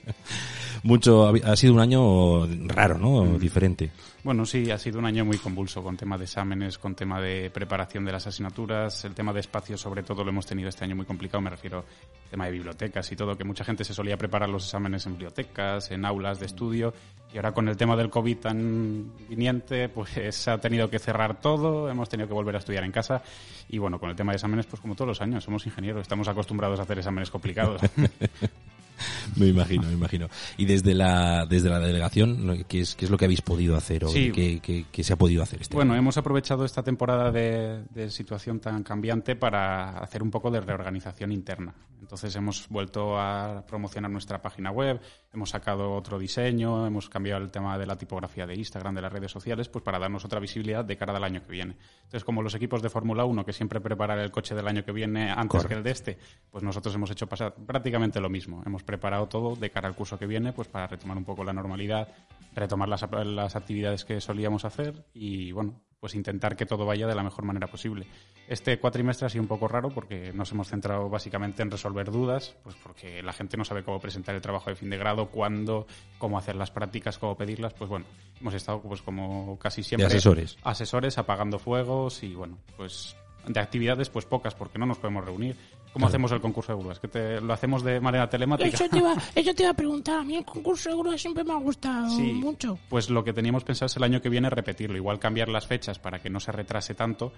[0.83, 3.39] Mucho, ha ha sido un año raro, ¿no?
[3.39, 3.91] Diferente.
[4.23, 7.51] Bueno, sí, ha sido un año muy convulso con tema de exámenes, con tema de
[7.51, 10.95] preparación de las asignaturas, el tema de espacios sobre todo lo hemos tenido este año
[10.95, 14.19] muy complicado, me refiero al tema de bibliotecas y todo, que mucha gente se solía
[14.19, 16.93] preparar los exámenes en bibliotecas, en aulas de estudio,
[17.33, 21.41] y ahora con el tema del COVID tan viniente, pues se ha tenido que cerrar
[21.41, 23.23] todo, hemos tenido que volver a estudiar en casa,
[23.71, 26.29] y bueno, con el tema de exámenes, pues como todos los años, somos ingenieros, estamos
[26.29, 27.81] acostumbrados a hacer exámenes complicados.
[29.37, 30.29] Me imagino, me imagino.
[30.57, 32.65] Y desde la, desde la delegación.
[32.69, 34.33] ¿qué es, qué es lo que habéis podido hacer o Sí.
[34.33, 36.01] qué, qué- qué se ha podido hacer este Bueno, año?
[36.01, 41.33] hemos aprovechado esta temporada de, de situación tan cambiante para hacer un poco de reorganización
[41.33, 41.75] interna.
[42.01, 45.01] Entonces hemos vuelto a promocionar nuestra página web,
[45.35, 49.13] hemos sacado otro diseño, hemos cambiado el tema de la tipografía de Instagram, de las
[49.13, 51.77] redes sociales, pues para darnos otra visibilidad de cara al año que viene.
[52.05, 54.93] Entonces, como los equipos de Fórmula 1 que siempre preparan el coche del año que
[54.93, 56.19] viene antes que el de este,
[56.51, 58.63] pues nosotros hemos hecho pasar prácticamente lo mismo.
[58.65, 61.53] Hemos preparado todo de cara al curso que viene, pues para retomar un poco la
[61.53, 62.09] normalidad,
[62.55, 67.15] retomar las, las actividades que solíamos hacer y, bueno, pues intentar que todo vaya de
[67.15, 68.07] la mejor manera posible.
[68.49, 72.57] Este cuatrimestre ha sido un poco raro porque nos hemos centrado básicamente en resolver dudas,
[72.65, 75.87] pues porque la gente no sabe cómo presentar el trabajo de fin de grado, cuándo,
[76.19, 78.07] cómo hacer las prácticas, cómo pedirlas, pues bueno,
[78.41, 80.57] hemos estado pues como casi siempre asesores.
[80.65, 83.15] asesores apagando fuegos y bueno, pues
[83.47, 85.57] de actividades pues pocas porque no nos podemos reunir.
[85.93, 87.01] ¿Cómo hacemos el concurso de grúas?
[87.01, 88.69] ¿Que te, lo hacemos de manera telemática?
[88.69, 90.21] Eso te, iba, eso te iba a preguntar.
[90.21, 92.79] A mí el concurso de grúa siempre me ha gustado Sí, mucho.
[92.89, 95.99] Pues lo que teníamos pensado es el año que viene repetirlo, igual cambiar las fechas
[95.99, 97.33] para que no se retrase tanto,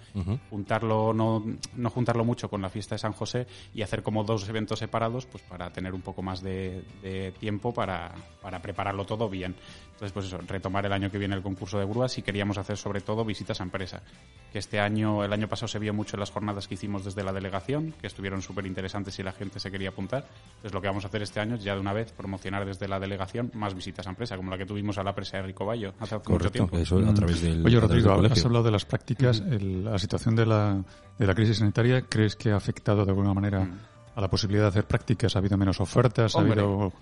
[0.51, 1.45] juntarlo no,
[1.77, 5.27] no juntarlo mucho con la fiesta de San José y hacer como dos eventos separados,
[5.27, 9.55] pues para tener un poco más de, de tiempo para, para prepararlo todo bien.
[9.93, 12.77] Entonces, pues eso, retomar el año que viene el concurso de grúas y queríamos hacer
[12.77, 14.03] sobre todo visitas a empresa.
[14.53, 17.23] Que este año, el año pasado se vio mucho en las jornadas que hicimos desde
[17.23, 20.26] la delegación, que estuvieron súper interesantes y la gente se quería apuntar.
[20.57, 22.87] Entonces, lo que vamos a hacer este año es ya de una vez promocionar desde
[22.88, 25.64] la delegación más visitas a empresa, como la que tuvimos a la presa de Rico
[25.64, 26.78] Bayo hace mucho Correcto, tiempo.
[26.78, 29.40] eso a través del, Oye, Rodrigo, del has hablado de las prácticas.
[29.40, 30.83] el- la situación de la,
[31.18, 33.68] de la crisis sanitaria, ¿crees que ha afectado de alguna manera
[34.14, 35.35] a la posibilidad de hacer prácticas?
[35.37, 36.35] ¿Ha habido menos ofertas?
[36.35, 36.61] ¿Ha Hombre.
[36.61, 36.92] habido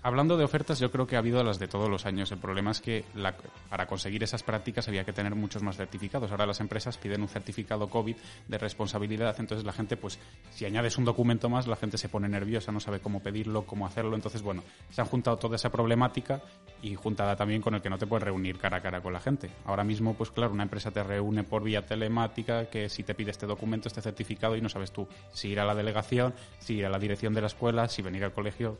[0.00, 2.30] Hablando de ofertas, yo creo que ha habido las de todos los años.
[2.30, 3.34] El problema es que la-
[3.68, 6.30] para conseguir esas prácticas había que tener muchos más certificados.
[6.30, 10.98] Ahora las empresas piden un certificado COVID de responsabilidad, entonces la gente, pues, si añades
[10.98, 14.14] un documento más, la gente se pone nerviosa, no sabe cómo pedirlo, cómo hacerlo.
[14.14, 16.40] Entonces, bueno, se han juntado toda esa problemática
[16.80, 19.20] y juntada también con el que no te puedes reunir cara a cara con la
[19.20, 19.50] gente.
[19.64, 23.32] Ahora mismo, pues claro, una empresa te reúne por vía telemática, que si te pide
[23.32, 26.86] este documento, este certificado, y no sabes tú si ir a la delegación, si ir
[26.86, 28.78] a la dirección de la escuela, si venir al colegio.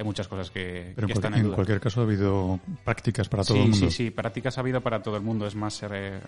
[0.00, 1.56] Hay muchas cosas que, Pero que en, están en en duda.
[1.56, 3.90] cualquier caso ha habido prácticas para todo sí, el mundo.
[3.90, 5.46] Sí, sí, prácticas ha habido para todo el mundo.
[5.46, 6.18] Es más, eh,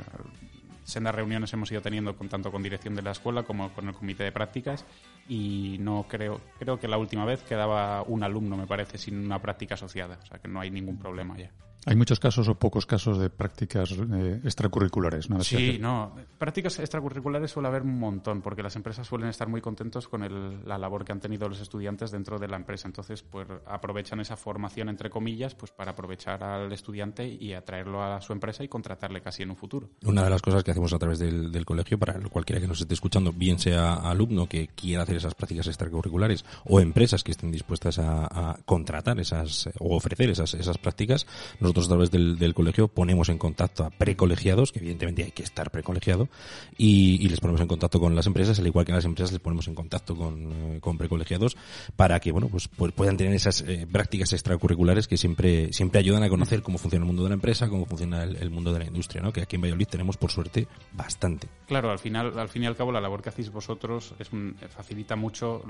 [0.84, 3.94] sendas reuniones hemos ido teniendo con, tanto con dirección de la escuela como con el
[3.94, 4.84] comité de prácticas
[5.26, 9.40] y no creo, creo que la última vez quedaba un alumno, me parece, sin una
[9.40, 10.18] práctica asociada.
[10.22, 11.50] O sea que no hay ningún problema ya.
[11.84, 15.28] Hay muchos casos o pocos casos de prácticas eh, extracurriculares.
[15.28, 15.42] ¿no?
[15.42, 16.14] Sí, no.
[16.38, 20.66] Prácticas extracurriculares suele haber un montón, porque las empresas suelen estar muy contentos con el-
[20.66, 22.86] la labor que han tenido los estudiantes dentro de la empresa.
[22.86, 28.20] Entonces, pues aprovechan esa formación, entre comillas, pues para aprovechar al estudiante y atraerlo a
[28.20, 29.88] su empresa y contratarle casi en un futuro.
[30.04, 32.80] Una de las cosas que hacemos a través del, del colegio, para cualquiera que nos
[32.80, 37.50] esté escuchando, bien sea alumno que quiera hacer esas prácticas extracurriculares o empresas que estén
[37.50, 41.26] dispuestas a, a contratar esas o ofrecer esas, esas prácticas,
[41.72, 45.70] nosotros a través del, colegio ponemos en contacto a precolegiados, que evidentemente hay que estar
[45.70, 46.28] precolegiado,
[46.76, 49.40] y, les ponemos en contacto con las empresas, al igual que a las empresas les
[49.40, 51.56] ponemos en contacto con, eh, con precolegiados,
[51.96, 56.22] para que bueno pues, pues puedan tener esas eh, prácticas extracurriculares que siempre, siempre ayudan
[56.22, 58.86] a conocer cómo funciona el mundo de la empresa, cómo funciona el, mundo de la
[58.86, 59.32] industria, ¿no?
[59.32, 61.48] que aquí en Valladolid tenemos por suerte bastante.
[61.66, 64.56] Claro, al final, al fin y al cabo, la labor que hacéis vosotros es un-
[64.68, 65.62] facilita mucho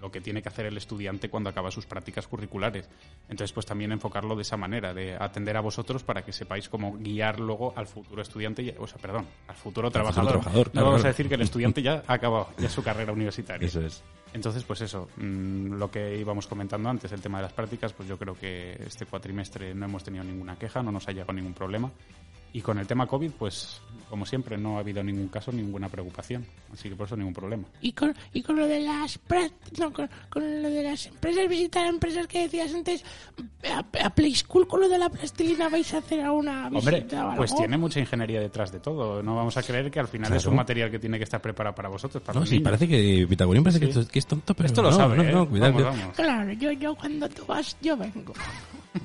[0.00, 2.88] lo que tiene que hacer el estudiante cuando acaba sus prácticas curriculares.
[3.30, 6.96] Entonces, pues también enfocarlo de esa manera, de atender a vosotros para que sepáis cómo
[6.98, 10.32] guiar luego al futuro estudiante, y- o sea, perdón, al futuro trabajador.
[10.32, 11.08] trabajador, no claro, vamos claro.
[11.08, 13.66] a decir que el estudiante ya ha acabado ya su carrera universitaria.
[13.66, 14.02] Eso es.
[14.34, 18.08] Entonces, pues eso, mm, lo que íbamos comentando antes, el tema de las prácticas, pues
[18.08, 21.54] yo creo que este cuatrimestre no hemos tenido ninguna queja, no nos ha llegado ningún
[21.54, 21.90] problema.
[22.52, 26.44] Y con el tema COVID, pues como siempre, no ha habido ningún caso, ninguna preocupación.
[26.72, 27.64] Así que por eso ningún problema.
[27.80, 29.18] Y con, y con lo de las
[29.78, 30.08] no, con,
[30.62, 33.04] lo de las empresas, visitar empresas que decías antes,
[33.70, 37.54] a, Play School con lo de la plastilina vais a hacer alguna visita Hombre, pues
[37.54, 39.22] tiene mucha ingeniería detrás de todo.
[39.22, 41.74] No vamos a creer que al final es un material que tiene que estar preparado
[41.74, 42.22] para vosotros.
[42.22, 45.16] Para no, sí, parece que Pitagorín parece que, es tonto, pero esto lo sabe.
[45.16, 45.46] No, ¿eh?
[45.46, 45.92] cuidado.
[46.14, 48.32] Claro, yo, yo cuando tú vas, yo vengo.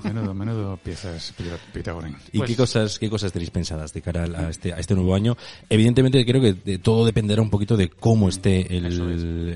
[0.03, 1.33] Menudo, menudo piezas
[1.73, 2.15] Pitagorín.
[2.31, 5.15] ¿Y qué pues cosas qué cosas tenéis pensadas de cara a este, a este nuevo
[5.15, 5.37] año?
[5.69, 8.85] Evidentemente creo que de, todo dependerá un poquito de cómo esté el,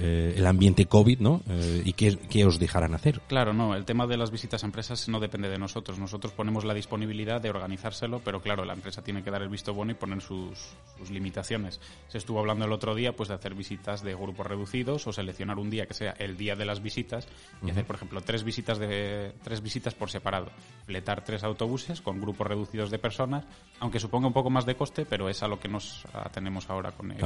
[0.02, 1.42] eh, el ambiente COVID, ¿no?
[1.50, 3.22] Eh, y qué, qué, os dejarán hacer.
[3.28, 6.00] Claro, no, el tema de las visitas a empresas no depende de nosotros.
[6.00, 9.74] Nosotros ponemos la disponibilidad de organizárselo, pero claro, la empresa tiene que dar el visto
[9.74, 10.58] bueno y poner sus,
[10.98, 11.80] sus limitaciones.
[12.08, 15.58] Se estuvo hablando el otro día pues de hacer visitas de grupos reducidos o seleccionar
[15.58, 17.28] un día que sea el día de las visitas
[17.66, 20.52] y hacer, por ejemplo, tres visitas de tres visitas por separado.
[20.86, 23.46] Fletar tres autobuses con grupos reducidos de personas,
[23.80, 26.92] aunque suponga un poco más de coste, pero es a lo que nos atenemos ahora
[26.92, 27.20] con el,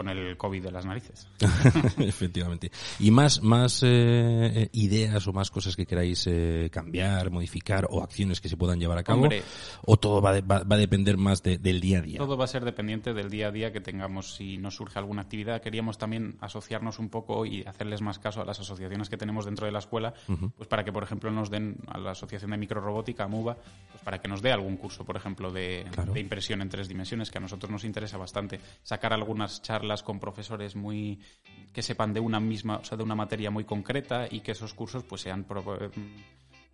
[0.00, 1.28] con el COVID de las narices.
[1.98, 2.70] Efectivamente.
[3.00, 8.40] ¿Y más, más eh, ideas o más cosas que queráis eh, cambiar, modificar o acciones
[8.40, 9.28] que se puedan llevar a cabo?
[9.84, 12.16] ¿O todo va, va, a depender más del día a día?
[12.16, 14.36] Todo va a ser dependiente del día a día que tengamos.
[14.36, 18.46] Si nos surge alguna actividad, queríamos también asociarnos un poco y hacerles más caso a
[18.46, 20.14] las asociaciones que tenemos dentro de la escuela,
[20.56, 24.18] pues para que, por ejemplo, nos den a la Asociación de Microrobótica, MUBA, pues para
[24.18, 27.42] que nos dé algún curso, por ejemplo, de, de impresión en tres dimensiones, que a
[27.42, 28.60] nosotros nos interesa bastante.
[28.82, 31.20] Sacar algunas charlas con profesores muy
[31.72, 34.74] que sepan de una misma, o sea, de una materia muy concreta y que esos
[34.74, 35.44] cursos pues sean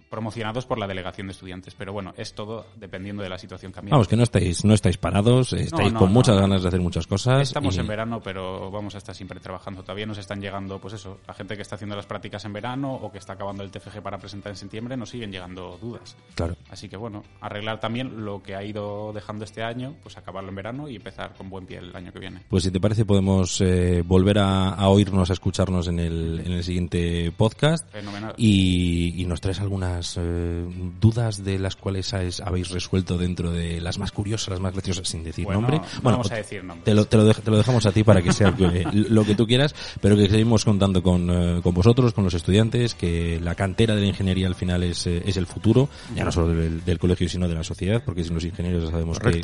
[0.08, 1.74] promocionados por la delegación de estudiantes.
[1.74, 3.94] Pero bueno, es todo dependiendo de la situación cambiante.
[3.94, 7.42] Vamos, que no estáis, no estáis parados, estáis con muchas ganas de hacer muchas cosas.
[7.42, 9.82] Estamos en verano, pero vamos a estar siempre trabajando.
[9.82, 12.94] Todavía nos están llegando, pues eso, la gente que está haciendo las prácticas en verano
[12.94, 16.16] o que está acabando el TFG para presentar en septiembre, nos siguen llegando dudas.
[16.34, 16.56] Claro.
[16.70, 20.56] Así que bueno, arreglar también lo que ha ido dejando este año, pues acabarlo en
[20.56, 22.42] verano y empezar con buen pie el año que viene.
[22.48, 26.64] Pues si te parece podemos eh, volver a, oírnos, a escucharnos en el, en el
[26.64, 27.90] siguiente podcast.
[27.90, 28.34] Fenomenal.
[28.36, 29.58] Y, nos traes
[29.96, 30.16] algunas...
[30.18, 30.64] Eh,
[31.00, 35.22] dudas de las cuales habéis resuelto dentro de las más curiosas, las más graciosas, sin
[35.22, 35.78] decir nombre.
[36.02, 36.84] bueno, vamos a decir nombre.
[36.84, 38.54] Te lo, te, lo dejamos a ti para que sea
[38.92, 42.94] lo que tú quieras, pero que seguimos contando con, eh, con vosotros, con los estudiantes,
[42.94, 46.32] que la cantera de la ingeniería al final es, eh, es el futuro, ya no
[46.32, 49.42] solo del, colegio, sino de la sociedad, porque sin los ingenieros ya sabemos que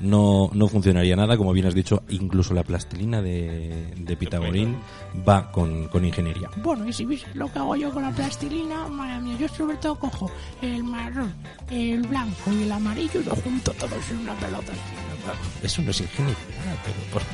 [0.00, 1.36] no, no funcionaría nada.
[1.36, 4.76] Como bien has dicho, incluso la plastilina de, de Pitagorín
[5.28, 6.50] va con, con ingeniería.
[6.56, 10.30] Bueno, y si lo que hago yo con la plastilina, madre mía, yo sobre cojo
[10.62, 11.32] el marrón,
[11.70, 14.72] el blanco y el amarillo y lo junto todos en una pelota.
[15.62, 16.36] Eso no es ingeniería,
[16.84, 17.24] pero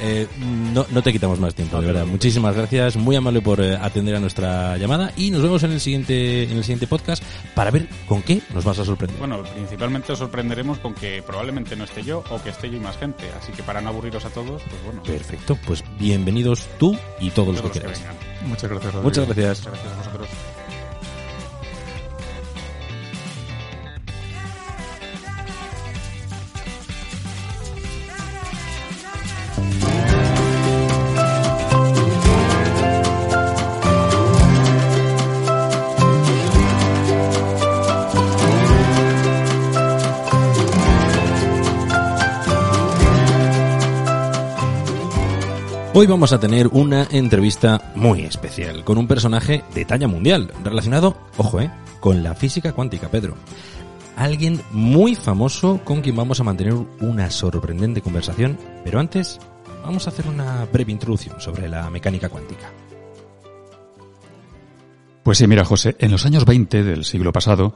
[0.00, 0.26] eh,
[0.72, 2.06] no, no, te quitamos más tiempo, de verdad.
[2.06, 5.80] Muchísimas gracias, muy amable por eh, atender a nuestra llamada y nos vemos en el
[5.80, 7.22] siguiente en el siguiente podcast
[7.54, 9.18] para ver con qué nos vas a sorprender.
[9.18, 12.80] Bueno, principalmente os sorprenderemos con que probablemente no esté yo o que esté yo y
[12.80, 15.02] más gente, así que para no aburriros a todos, pues bueno.
[15.02, 18.00] Perfecto, pues bienvenidos tú y todos, los que quieras.
[18.46, 18.94] Muchas gracias.
[18.94, 19.66] Muchas gracias.
[19.66, 20.28] Muchas gracias a vosotros.
[45.92, 51.16] Hoy vamos a tener una entrevista muy especial con un personaje de talla mundial relacionado,
[51.36, 53.34] ojo, eh, con la física cuántica, Pedro.
[54.16, 59.40] Alguien muy famoso con quien vamos a mantener una sorprendente conversación, pero antes
[59.82, 62.70] vamos a hacer una breve introducción sobre la mecánica cuántica.
[65.24, 67.74] Pues sí, mira, José, en los años 20 del siglo pasado,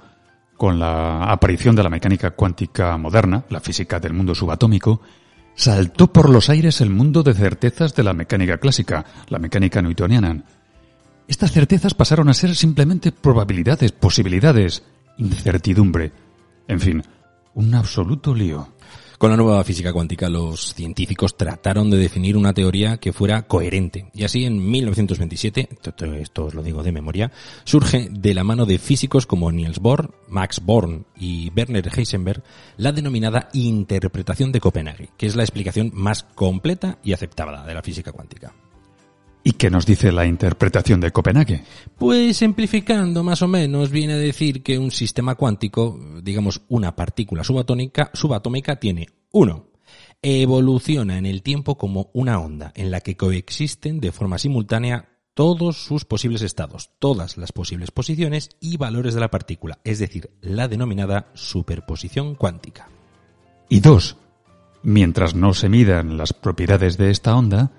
[0.57, 5.00] con la aparición de la mecánica cuántica moderna, la física del mundo subatómico,
[5.55, 10.45] saltó por los aires el mundo de certezas de la mecánica clásica, la mecánica newtoniana.
[11.27, 14.83] Estas certezas pasaron a ser simplemente probabilidades, posibilidades,
[15.17, 16.12] incertidumbre.
[16.69, 17.03] En fin,
[17.55, 18.69] un absoluto lío.
[19.18, 24.11] Con la nueva física cuántica los científicos trataron de definir una teoría que fuera coherente.
[24.12, 25.68] Y así en 1927,
[26.20, 27.31] esto os lo digo de memoria,
[27.64, 32.42] surge de la mano de físicos como Niels Bohr, Max Born y Werner Heisenberg
[32.77, 37.83] la denominada interpretación de Copenhague, que es la explicación más completa y aceptada de la
[37.83, 38.53] física cuántica.
[39.47, 41.63] ¿Y qué nos dice la interpretación de Copenhague?
[41.99, 47.45] Pues simplificando más o menos viene a decir que un sistema cuántico, digamos una partícula
[47.45, 49.67] subatómica, subatómica tiene uno,
[50.23, 55.85] evoluciona en el tiempo como una onda en la que coexisten de forma simultánea todos
[55.85, 60.69] sus posibles estados, todas las posibles posiciones y valores de la partícula, es decir, la
[60.69, 62.89] denominada superposición cuántica.
[63.69, 64.17] Y dos,
[64.83, 67.73] mientras no se midan las propiedades de esta onda,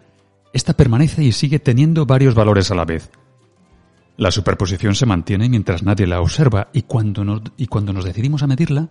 [0.55, 3.11] esta permanece y sigue teniendo varios valores a la vez.
[4.15, 8.41] La superposición se mantiene mientras nadie la observa y cuando nos, y cuando nos decidimos
[8.41, 8.87] a medirla,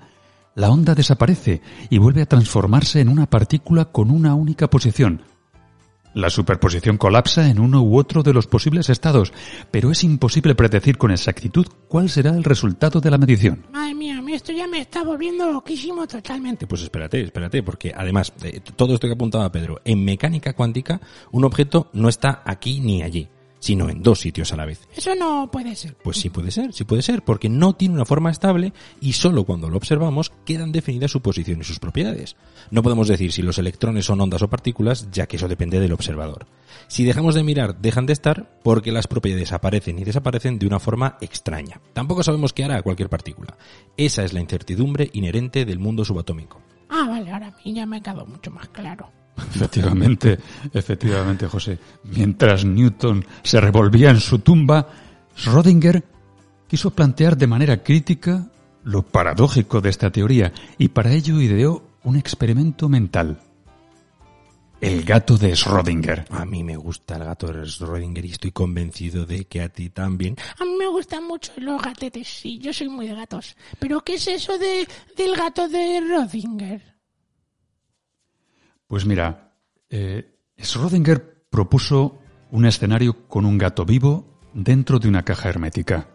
[0.54, 5.22] la onda desaparece y vuelve a transformarse en una partícula con una única posición.
[6.14, 9.32] La superposición colapsa en uno u otro de los posibles estados,
[9.70, 13.66] pero es imposible predecir con exactitud cuál será el resultado de la medición.
[13.72, 16.66] Madre mía, esto ya me está volviendo loquísimo totalmente.
[16.66, 21.00] Pues espérate, espérate, porque además, eh, todo esto que apuntaba Pedro, en mecánica cuántica,
[21.30, 23.28] un objeto no está aquí ni allí,
[23.64, 24.86] sino en dos sitios a la vez.
[24.94, 25.96] Eso no puede ser.
[25.96, 29.44] Pues sí puede ser, sí puede ser, porque no tiene una forma estable y solo
[29.44, 32.36] cuando lo observamos quedan definidas su posición y sus propiedades.
[32.70, 35.94] No podemos decir si los electrones son ondas o partículas, ya que eso depende del
[35.94, 36.46] observador.
[36.88, 40.78] Si dejamos de mirar, dejan de estar porque las propiedades aparecen y desaparecen de una
[40.78, 41.80] forma extraña.
[41.94, 43.56] Tampoco sabemos qué hará cualquier partícula.
[43.96, 46.60] Esa es la incertidumbre inherente del mundo subatómico.
[46.90, 49.23] Ah, vale, ahora a mí ya me ha quedado mucho más claro.
[49.36, 50.38] Efectivamente,
[50.72, 51.78] efectivamente, José.
[52.04, 54.86] Mientras Newton se revolvía en su tumba,
[55.36, 56.02] Schrödinger
[56.68, 58.46] quiso plantear de manera crítica
[58.84, 63.40] lo paradójico de esta teoría y para ello ideó un experimento mental.
[64.80, 66.26] El gato de Schrödinger.
[66.30, 69.88] A mí me gusta el gato de Schrödinger y estoy convencido de que a ti
[69.88, 70.36] también.
[70.60, 73.56] A mí me gustan mucho los gatetes, sí, yo soy muy de gatos.
[73.78, 76.93] Pero ¿qué es eso de, del gato de Rodinger?
[78.94, 79.50] Pues mira,
[79.90, 82.20] eh, Schrödinger propuso
[82.52, 86.06] un escenario con un gato vivo dentro de una caja hermética.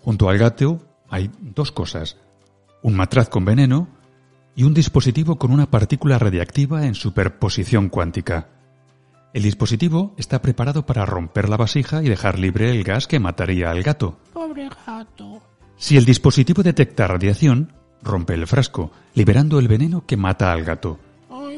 [0.00, 2.16] Junto al gato hay dos cosas,
[2.82, 3.86] un matraz con veneno
[4.56, 8.48] y un dispositivo con una partícula radiactiva en superposición cuántica.
[9.34, 13.70] El dispositivo está preparado para romper la vasija y dejar libre el gas que mataría
[13.70, 14.16] al gato.
[14.32, 15.42] Pobre gato.
[15.76, 20.98] Si el dispositivo detecta radiación, rompe el frasco, liberando el veneno que mata al gato.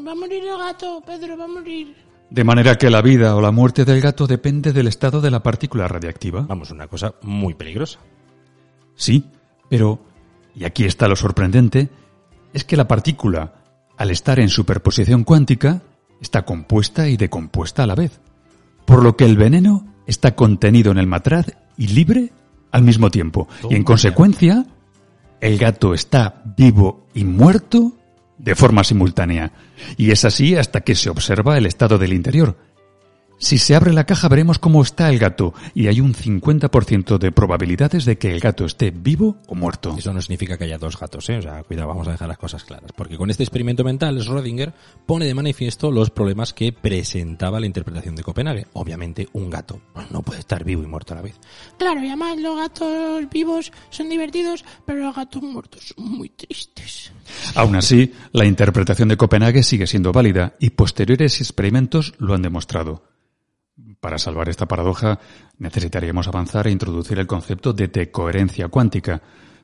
[0.06, 1.96] Va a morir el gato, Pedro, va a morir.
[2.30, 5.42] De manera que la vida o la muerte del gato depende del estado de la
[5.42, 6.42] partícula radiactiva.
[6.42, 7.98] Vamos, una cosa muy peligrosa.
[8.94, 9.24] Sí,
[9.68, 9.98] pero,
[10.54, 11.88] y aquí está lo sorprendente,
[12.52, 13.54] es que la partícula,
[13.96, 15.82] al estar en superposición cuántica,
[16.20, 18.20] está compuesta y decompuesta a la vez.
[18.84, 22.32] Por lo que el veneno está contenido en el matraz y libre
[22.70, 23.48] al mismo tiempo.
[23.68, 24.66] y en consecuencia,
[25.40, 27.95] el gato está vivo y muerto
[28.38, 29.52] de forma simultánea.
[29.96, 32.56] Y es así hasta que se observa el estado del interior.
[33.38, 37.32] Si se abre la caja veremos cómo está el gato y hay un 50% de
[37.32, 39.94] probabilidades de que el gato esté vivo o muerto.
[39.98, 41.36] Eso no significa que haya dos gatos, ¿eh?
[41.36, 42.92] O sea, cuidado, vamos a dejar las cosas claras.
[42.96, 44.72] Porque con este experimento mental, Schrödinger
[45.04, 48.66] pone de manifiesto los problemas que presentaba la interpretación de Copenhague.
[48.72, 51.38] Obviamente, un gato no puede estar vivo y muerto a la vez.
[51.78, 57.12] Claro, y además los gatos vivos son divertidos, pero los gatos muertos son muy tristes.
[57.56, 63.02] Aún así, la interpretación de Copenhague sigue siendo válida y posteriores experimentos lo han demostrado.
[63.98, 65.18] Para salvar esta paradoja
[65.58, 69.22] necesitaríamos avanzar e introducir el concepto de decoherencia cuántica,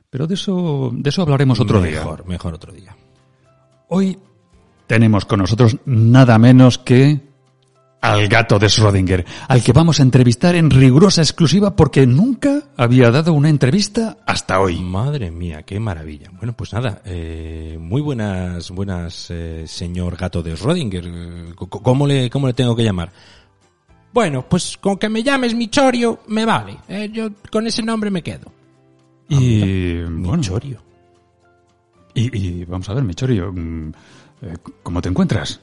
[0.09, 1.99] pero de eso, de eso hablaremos otro día.
[1.99, 2.95] Mejor, mejor otro día.
[3.89, 4.17] Hoy
[4.87, 7.32] tenemos con nosotros nada menos que
[8.03, 13.09] al gato de Schrödinger, al que vamos a entrevistar en rigurosa exclusiva porque nunca había
[13.11, 14.77] dado una entrevista hasta hoy.
[14.81, 16.29] Madre mía, qué maravilla.
[16.33, 21.55] Bueno, pues nada, eh, muy buenas, buenas, eh, señor gato de Schrödinger.
[21.55, 23.09] ¿Cómo le, cómo le tengo que llamar?
[24.11, 26.79] Bueno, pues con que me llames Michorio me vale.
[26.89, 28.51] Eh, yo con ese nombre me quedo.
[29.29, 30.81] Y bueno, Michorio.
[32.13, 33.91] y, y vamos a ver, Michorio, mm,
[34.41, 35.61] eh, ¿cómo te encuentras?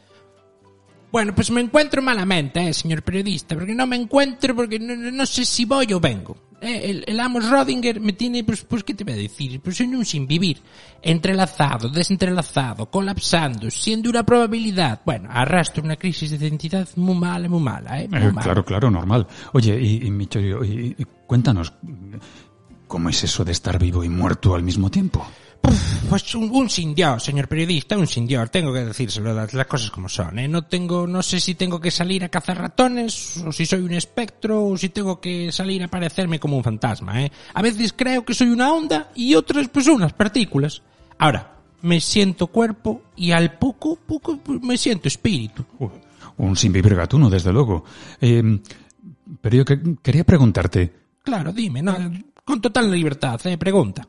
[1.12, 5.26] Bueno, pues me encuentro malamente, eh, señor periodista, porque no me encuentro, porque no, no-
[5.26, 6.36] sé si voy o vengo.
[6.60, 9.60] Eh, el, el amo Rodinger me tiene, pues, pues, ¿qué te voy a decir?
[9.60, 10.60] Pues en un sin vivir.
[11.02, 15.00] Entrelazado, desentrelazado, colapsando, siendo una probabilidad.
[15.04, 18.08] Bueno, arrastro una crisis de identidad muy mala, muy mala, eh.
[18.08, 18.42] Muy Eh, mala.
[18.42, 19.26] claro, claro, normal.
[19.52, 21.72] Oye, y, y y- y cuéntanos,
[22.86, 25.26] ¿cómo es eso de estar vivo y muerto al mismo tiempo?
[26.08, 28.50] Pues un, un sin Dios, señor periodista, un sin Dios.
[28.50, 30.48] Tengo que decírselo, las, las cosas como son, ¿eh?
[30.48, 33.92] No tengo, no sé si tengo que salir a cazar ratones, o si soy un
[33.92, 37.30] espectro, o si tengo que salir a parecerme como un fantasma, ¿eh?
[37.54, 40.82] A veces creo que soy una onda y otras pues unas partículas.
[41.18, 45.64] Ahora, me siento cuerpo y al poco, poco pues, me siento espíritu.
[45.78, 45.88] Uh,
[46.38, 47.84] Un sin vivir gatuno, desde luego.
[48.20, 48.58] Eh,
[49.40, 50.92] pero yo que- quería preguntarte,
[51.22, 51.94] Claro, dime, no,
[52.44, 53.56] con total libertad, ¿eh?
[53.58, 54.08] Pregunta.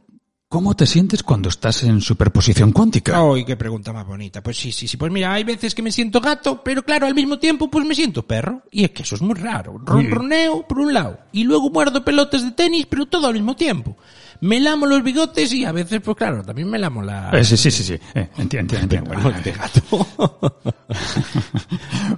[0.52, 3.18] ¿Cómo te sientes cuando estás en superposición cuántica?
[3.18, 4.44] Ay, qué pregunta más bonita.
[4.44, 4.98] Pues sí, sí, sí.
[4.98, 7.96] Pues mira, hay veces que me siento gato, pero claro, al mismo tiempo pues me
[7.96, 8.62] siento perro.
[8.70, 9.78] Y es que eso es muy raro.
[9.86, 11.20] Ronroneo por un lado.
[11.32, 13.96] Y luego muerdo pelotas de tenis, pero todo al mismo tiempo.
[14.42, 17.30] me lamo los bigotes y a veces, pues claro, también me lamo la...
[17.32, 17.94] Eh, sí, sí, sí, sí.
[18.14, 19.10] Eh, entiendo, entiendo.
[19.10, 20.06] Bueno, este gato.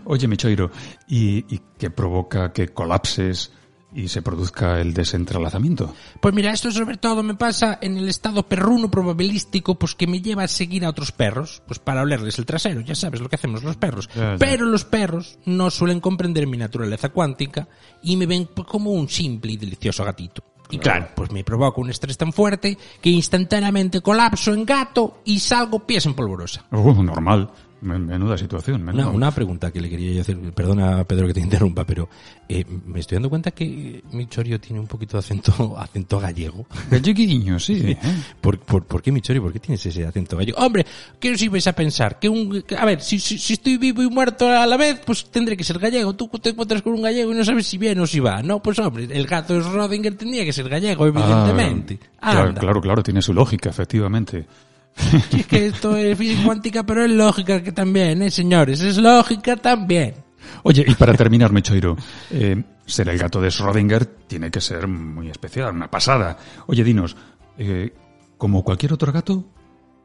[0.05, 0.71] Oye, Michoiro,
[1.07, 3.51] ¿y, ¿y qué provoca que colapses
[3.95, 5.93] y se produzca el desentralazamiento?
[6.19, 10.21] Pues mira, esto sobre todo me pasa en el estado perruno probabilístico, pues que me
[10.21, 13.35] lleva a seguir a otros perros, pues para olerles el trasero, ya sabes lo que
[13.35, 14.09] hacemos los perros.
[14.15, 14.37] Ya, ya.
[14.37, 17.67] Pero los perros no suelen comprender mi naturaleza cuántica
[18.01, 20.43] y me ven pues, como un simple y delicioso gatito.
[20.69, 25.39] Y claro, pues me provoca un estrés tan fuerte que instantáneamente colapso en gato y
[25.39, 26.65] salgo pies en polvorosa.
[26.71, 27.51] Uh, normal.
[27.83, 28.83] Men- Menuda situación.
[28.83, 29.07] menuda.
[29.07, 32.09] Una, una pregunta que le quería yo hacer, perdona Pedro que te interrumpa, pero
[32.49, 36.65] eh, me estoy dando cuenta que mi chorio tiene un poquito de acento, acento gallego.
[36.89, 37.81] Galleguiño, sí.
[37.85, 37.97] ¿eh?
[38.41, 39.41] ¿Por, por, por qué mi chorio?
[39.43, 40.57] ¿Por qué tienes ese acento gallego?
[40.59, 40.85] Hombre,
[41.19, 42.19] ¿qué os ibais a pensar?
[42.19, 44.99] Que un, que- a ver, si, si, si estoy vivo y muerto a la vez,
[45.05, 46.13] pues tendré que ser gallego.
[46.13, 48.41] Tú te encuentras con un gallego y no sabes si viene o si va.
[48.41, 51.99] No, pues hombre, el gato es Rodinger tendría que ser gallego, evidentemente.
[52.21, 52.61] Ah, claro, Anda.
[52.61, 54.45] claro, claro, tiene su lógica, efectivamente.
[54.95, 58.81] Si es que esto es física cuántica, pero es lógica que también, ¿eh, señores?
[58.81, 60.15] Es lógica también.
[60.63, 61.97] Oye, y para terminar, Mechoiro,
[62.31, 66.37] eh, ser el gato de Schrödinger tiene que ser muy especial, una pasada.
[66.67, 67.15] Oye, dinos,
[67.57, 67.93] eh,
[68.37, 69.45] como cualquier otro gato,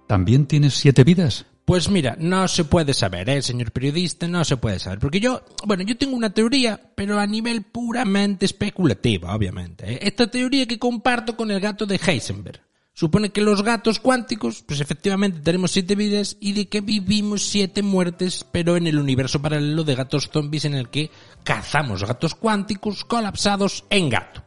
[0.07, 1.47] ¿también tienes siete vidas?
[1.65, 4.27] Pues mira, no se puede saber, ¿eh, señor periodista?
[4.27, 4.99] No se puede saber.
[4.99, 9.93] Porque yo, bueno, yo tengo una teoría, pero a nivel puramente especulativo, obviamente.
[9.93, 9.99] ¿eh?
[10.01, 12.63] Esta teoría que comparto con el gato de Heisenberg.
[12.99, 17.81] Supone que los gatos cuánticos, pues efectivamente tenemos siete vidas y de que vivimos siete
[17.81, 21.09] muertes, pero en el universo paralelo de gatos zombies en el que
[21.45, 24.43] cazamos gatos cuánticos colapsados en gato.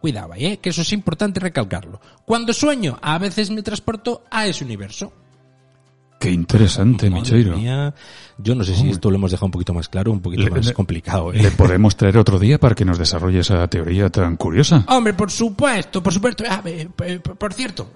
[0.00, 0.58] Cuidado ¿eh?
[0.58, 2.00] que eso es importante recalcarlo.
[2.24, 5.12] Cuando sueño, a veces me transporto a ese universo.
[6.18, 7.94] Qué interesante, Madre mía.
[8.38, 10.50] Yo no sé si esto lo hemos dejado un poquito más claro, un poquito Le-
[10.50, 11.32] más le- complicado.
[11.32, 11.42] ¿eh?
[11.42, 14.84] ¿Le podemos traer otro día para que nos desarrolle esa teoría tan curiosa?
[14.88, 16.44] Hombre, por supuesto, por supuesto.
[16.48, 16.62] Ah,
[16.96, 17.88] por por cierto.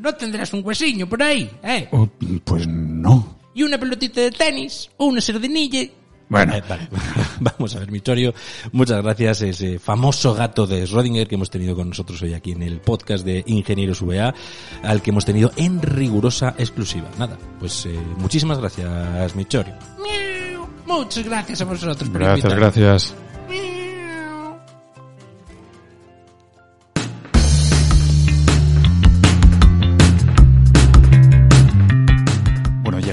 [0.00, 1.88] No tendrás un huesiño por ahí, ¿eh?
[1.92, 2.08] Oh,
[2.44, 3.36] pues no.
[3.54, 5.82] Y una pelotita de tenis, o una sardinilla.
[6.30, 6.88] Bueno, Eh, vale.
[7.40, 8.32] Vamos a ver, Michorio.
[8.72, 9.42] Muchas gracias.
[9.42, 13.24] Ese famoso gato de Schrödinger que hemos tenido con nosotros hoy aquí en el podcast
[13.24, 14.32] de Ingenieros VA,
[14.82, 17.08] al que hemos tenido en rigurosa exclusiva.
[17.18, 19.74] Nada, pues eh, muchísimas gracias, Michorio.
[20.86, 22.60] Muchas gracias a vosotros por gracias, invitarme.
[22.82, 23.14] gracias.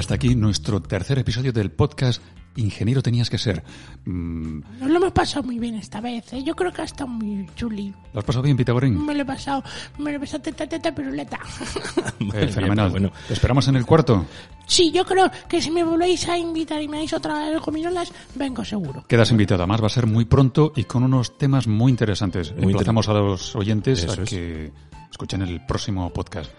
[0.07, 2.21] Hasta aquí nuestro tercer episodio del podcast
[2.55, 3.61] Ingeniero tenías que ser.
[4.05, 6.45] Mm, Nos lo hemos pasado muy bien esta vez, ¿eh?
[6.45, 7.93] Yo creo que ha estado muy chuli.
[8.13, 9.05] ¿Lo has pasado bien, Pitagorín?
[9.05, 9.61] Me lo he pasado,
[9.97, 11.37] me lo he pasado teta, teta, piruleta.
[12.33, 12.89] Eh, fenomenal.
[12.89, 14.25] Bueno, ¿Te esperamos en el cuarto.
[14.65, 18.13] Sí, yo creo que si me volvéis a invitar y me dais otra vez gominolas,
[18.35, 19.03] vengo seguro.
[19.09, 19.63] Quedas invitado.
[19.63, 22.55] Además, va a ser muy pronto y con unos temas muy interesantes.
[22.55, 24.29] Muy Emplazamos a los oyentes Eso a es.
[24.29, 24.71] que
[25.11, 26.49] escuchen el próximo podcast.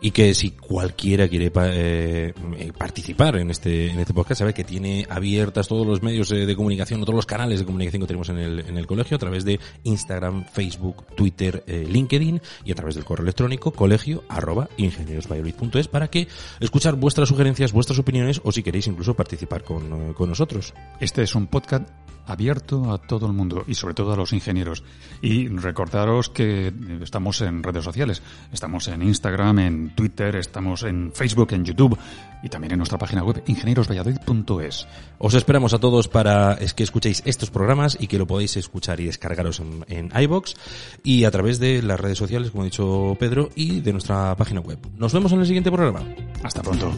[0.00, 4.52] Y que si cualquiera quiere pa- eh, eh, participar en este en este podcast sabe
[4.52, 8.06] que tiene abiertas todos los medios eh, de comunicación todos los canales de comunicación que
[8.06, 12.72] tenemos en el, en el colegio a través de Instagram, Facebook, Twitter, eh, LinkedIn y
[12.72, 16.28] a través del correo electrónico colegio arroba ingenierosvalladolid.es para que
[16.60, 20.74] escuchar vuestras sugerencias, vuestras opiniones o si queréis incluso participar con, con nosotros.
[21.00, 21.88] Este es un podcast
[22.26, 24.82] abierto a todo el mundo y sobre todo a los ingenieros.
[25.22, 26.72] Y recordaros que
[27.02, 28.22] estamos en redes sociales.
[28.52, 31.98] Estamos en Instagram, en Twitter, estamos en Facebook, en YouTube
[32.42, 34.86] y también en nuestra página web ingenierosvalladolid.es.
[35.18, 39.06] Os esperamos a todos para que escuchéis estos programas y que lo podáis escuchar y
[39.06, 40.54] descargaros en, en iBox
[41.02, 44.60] y a través de las redes sociales, como ha dicho Pedro, y de nuestra página
[44.60, 44.78] web.
[44.96, 46.02] Nos vemos en el siguiente programa.
[46.42, 46.92] Hasta pronto.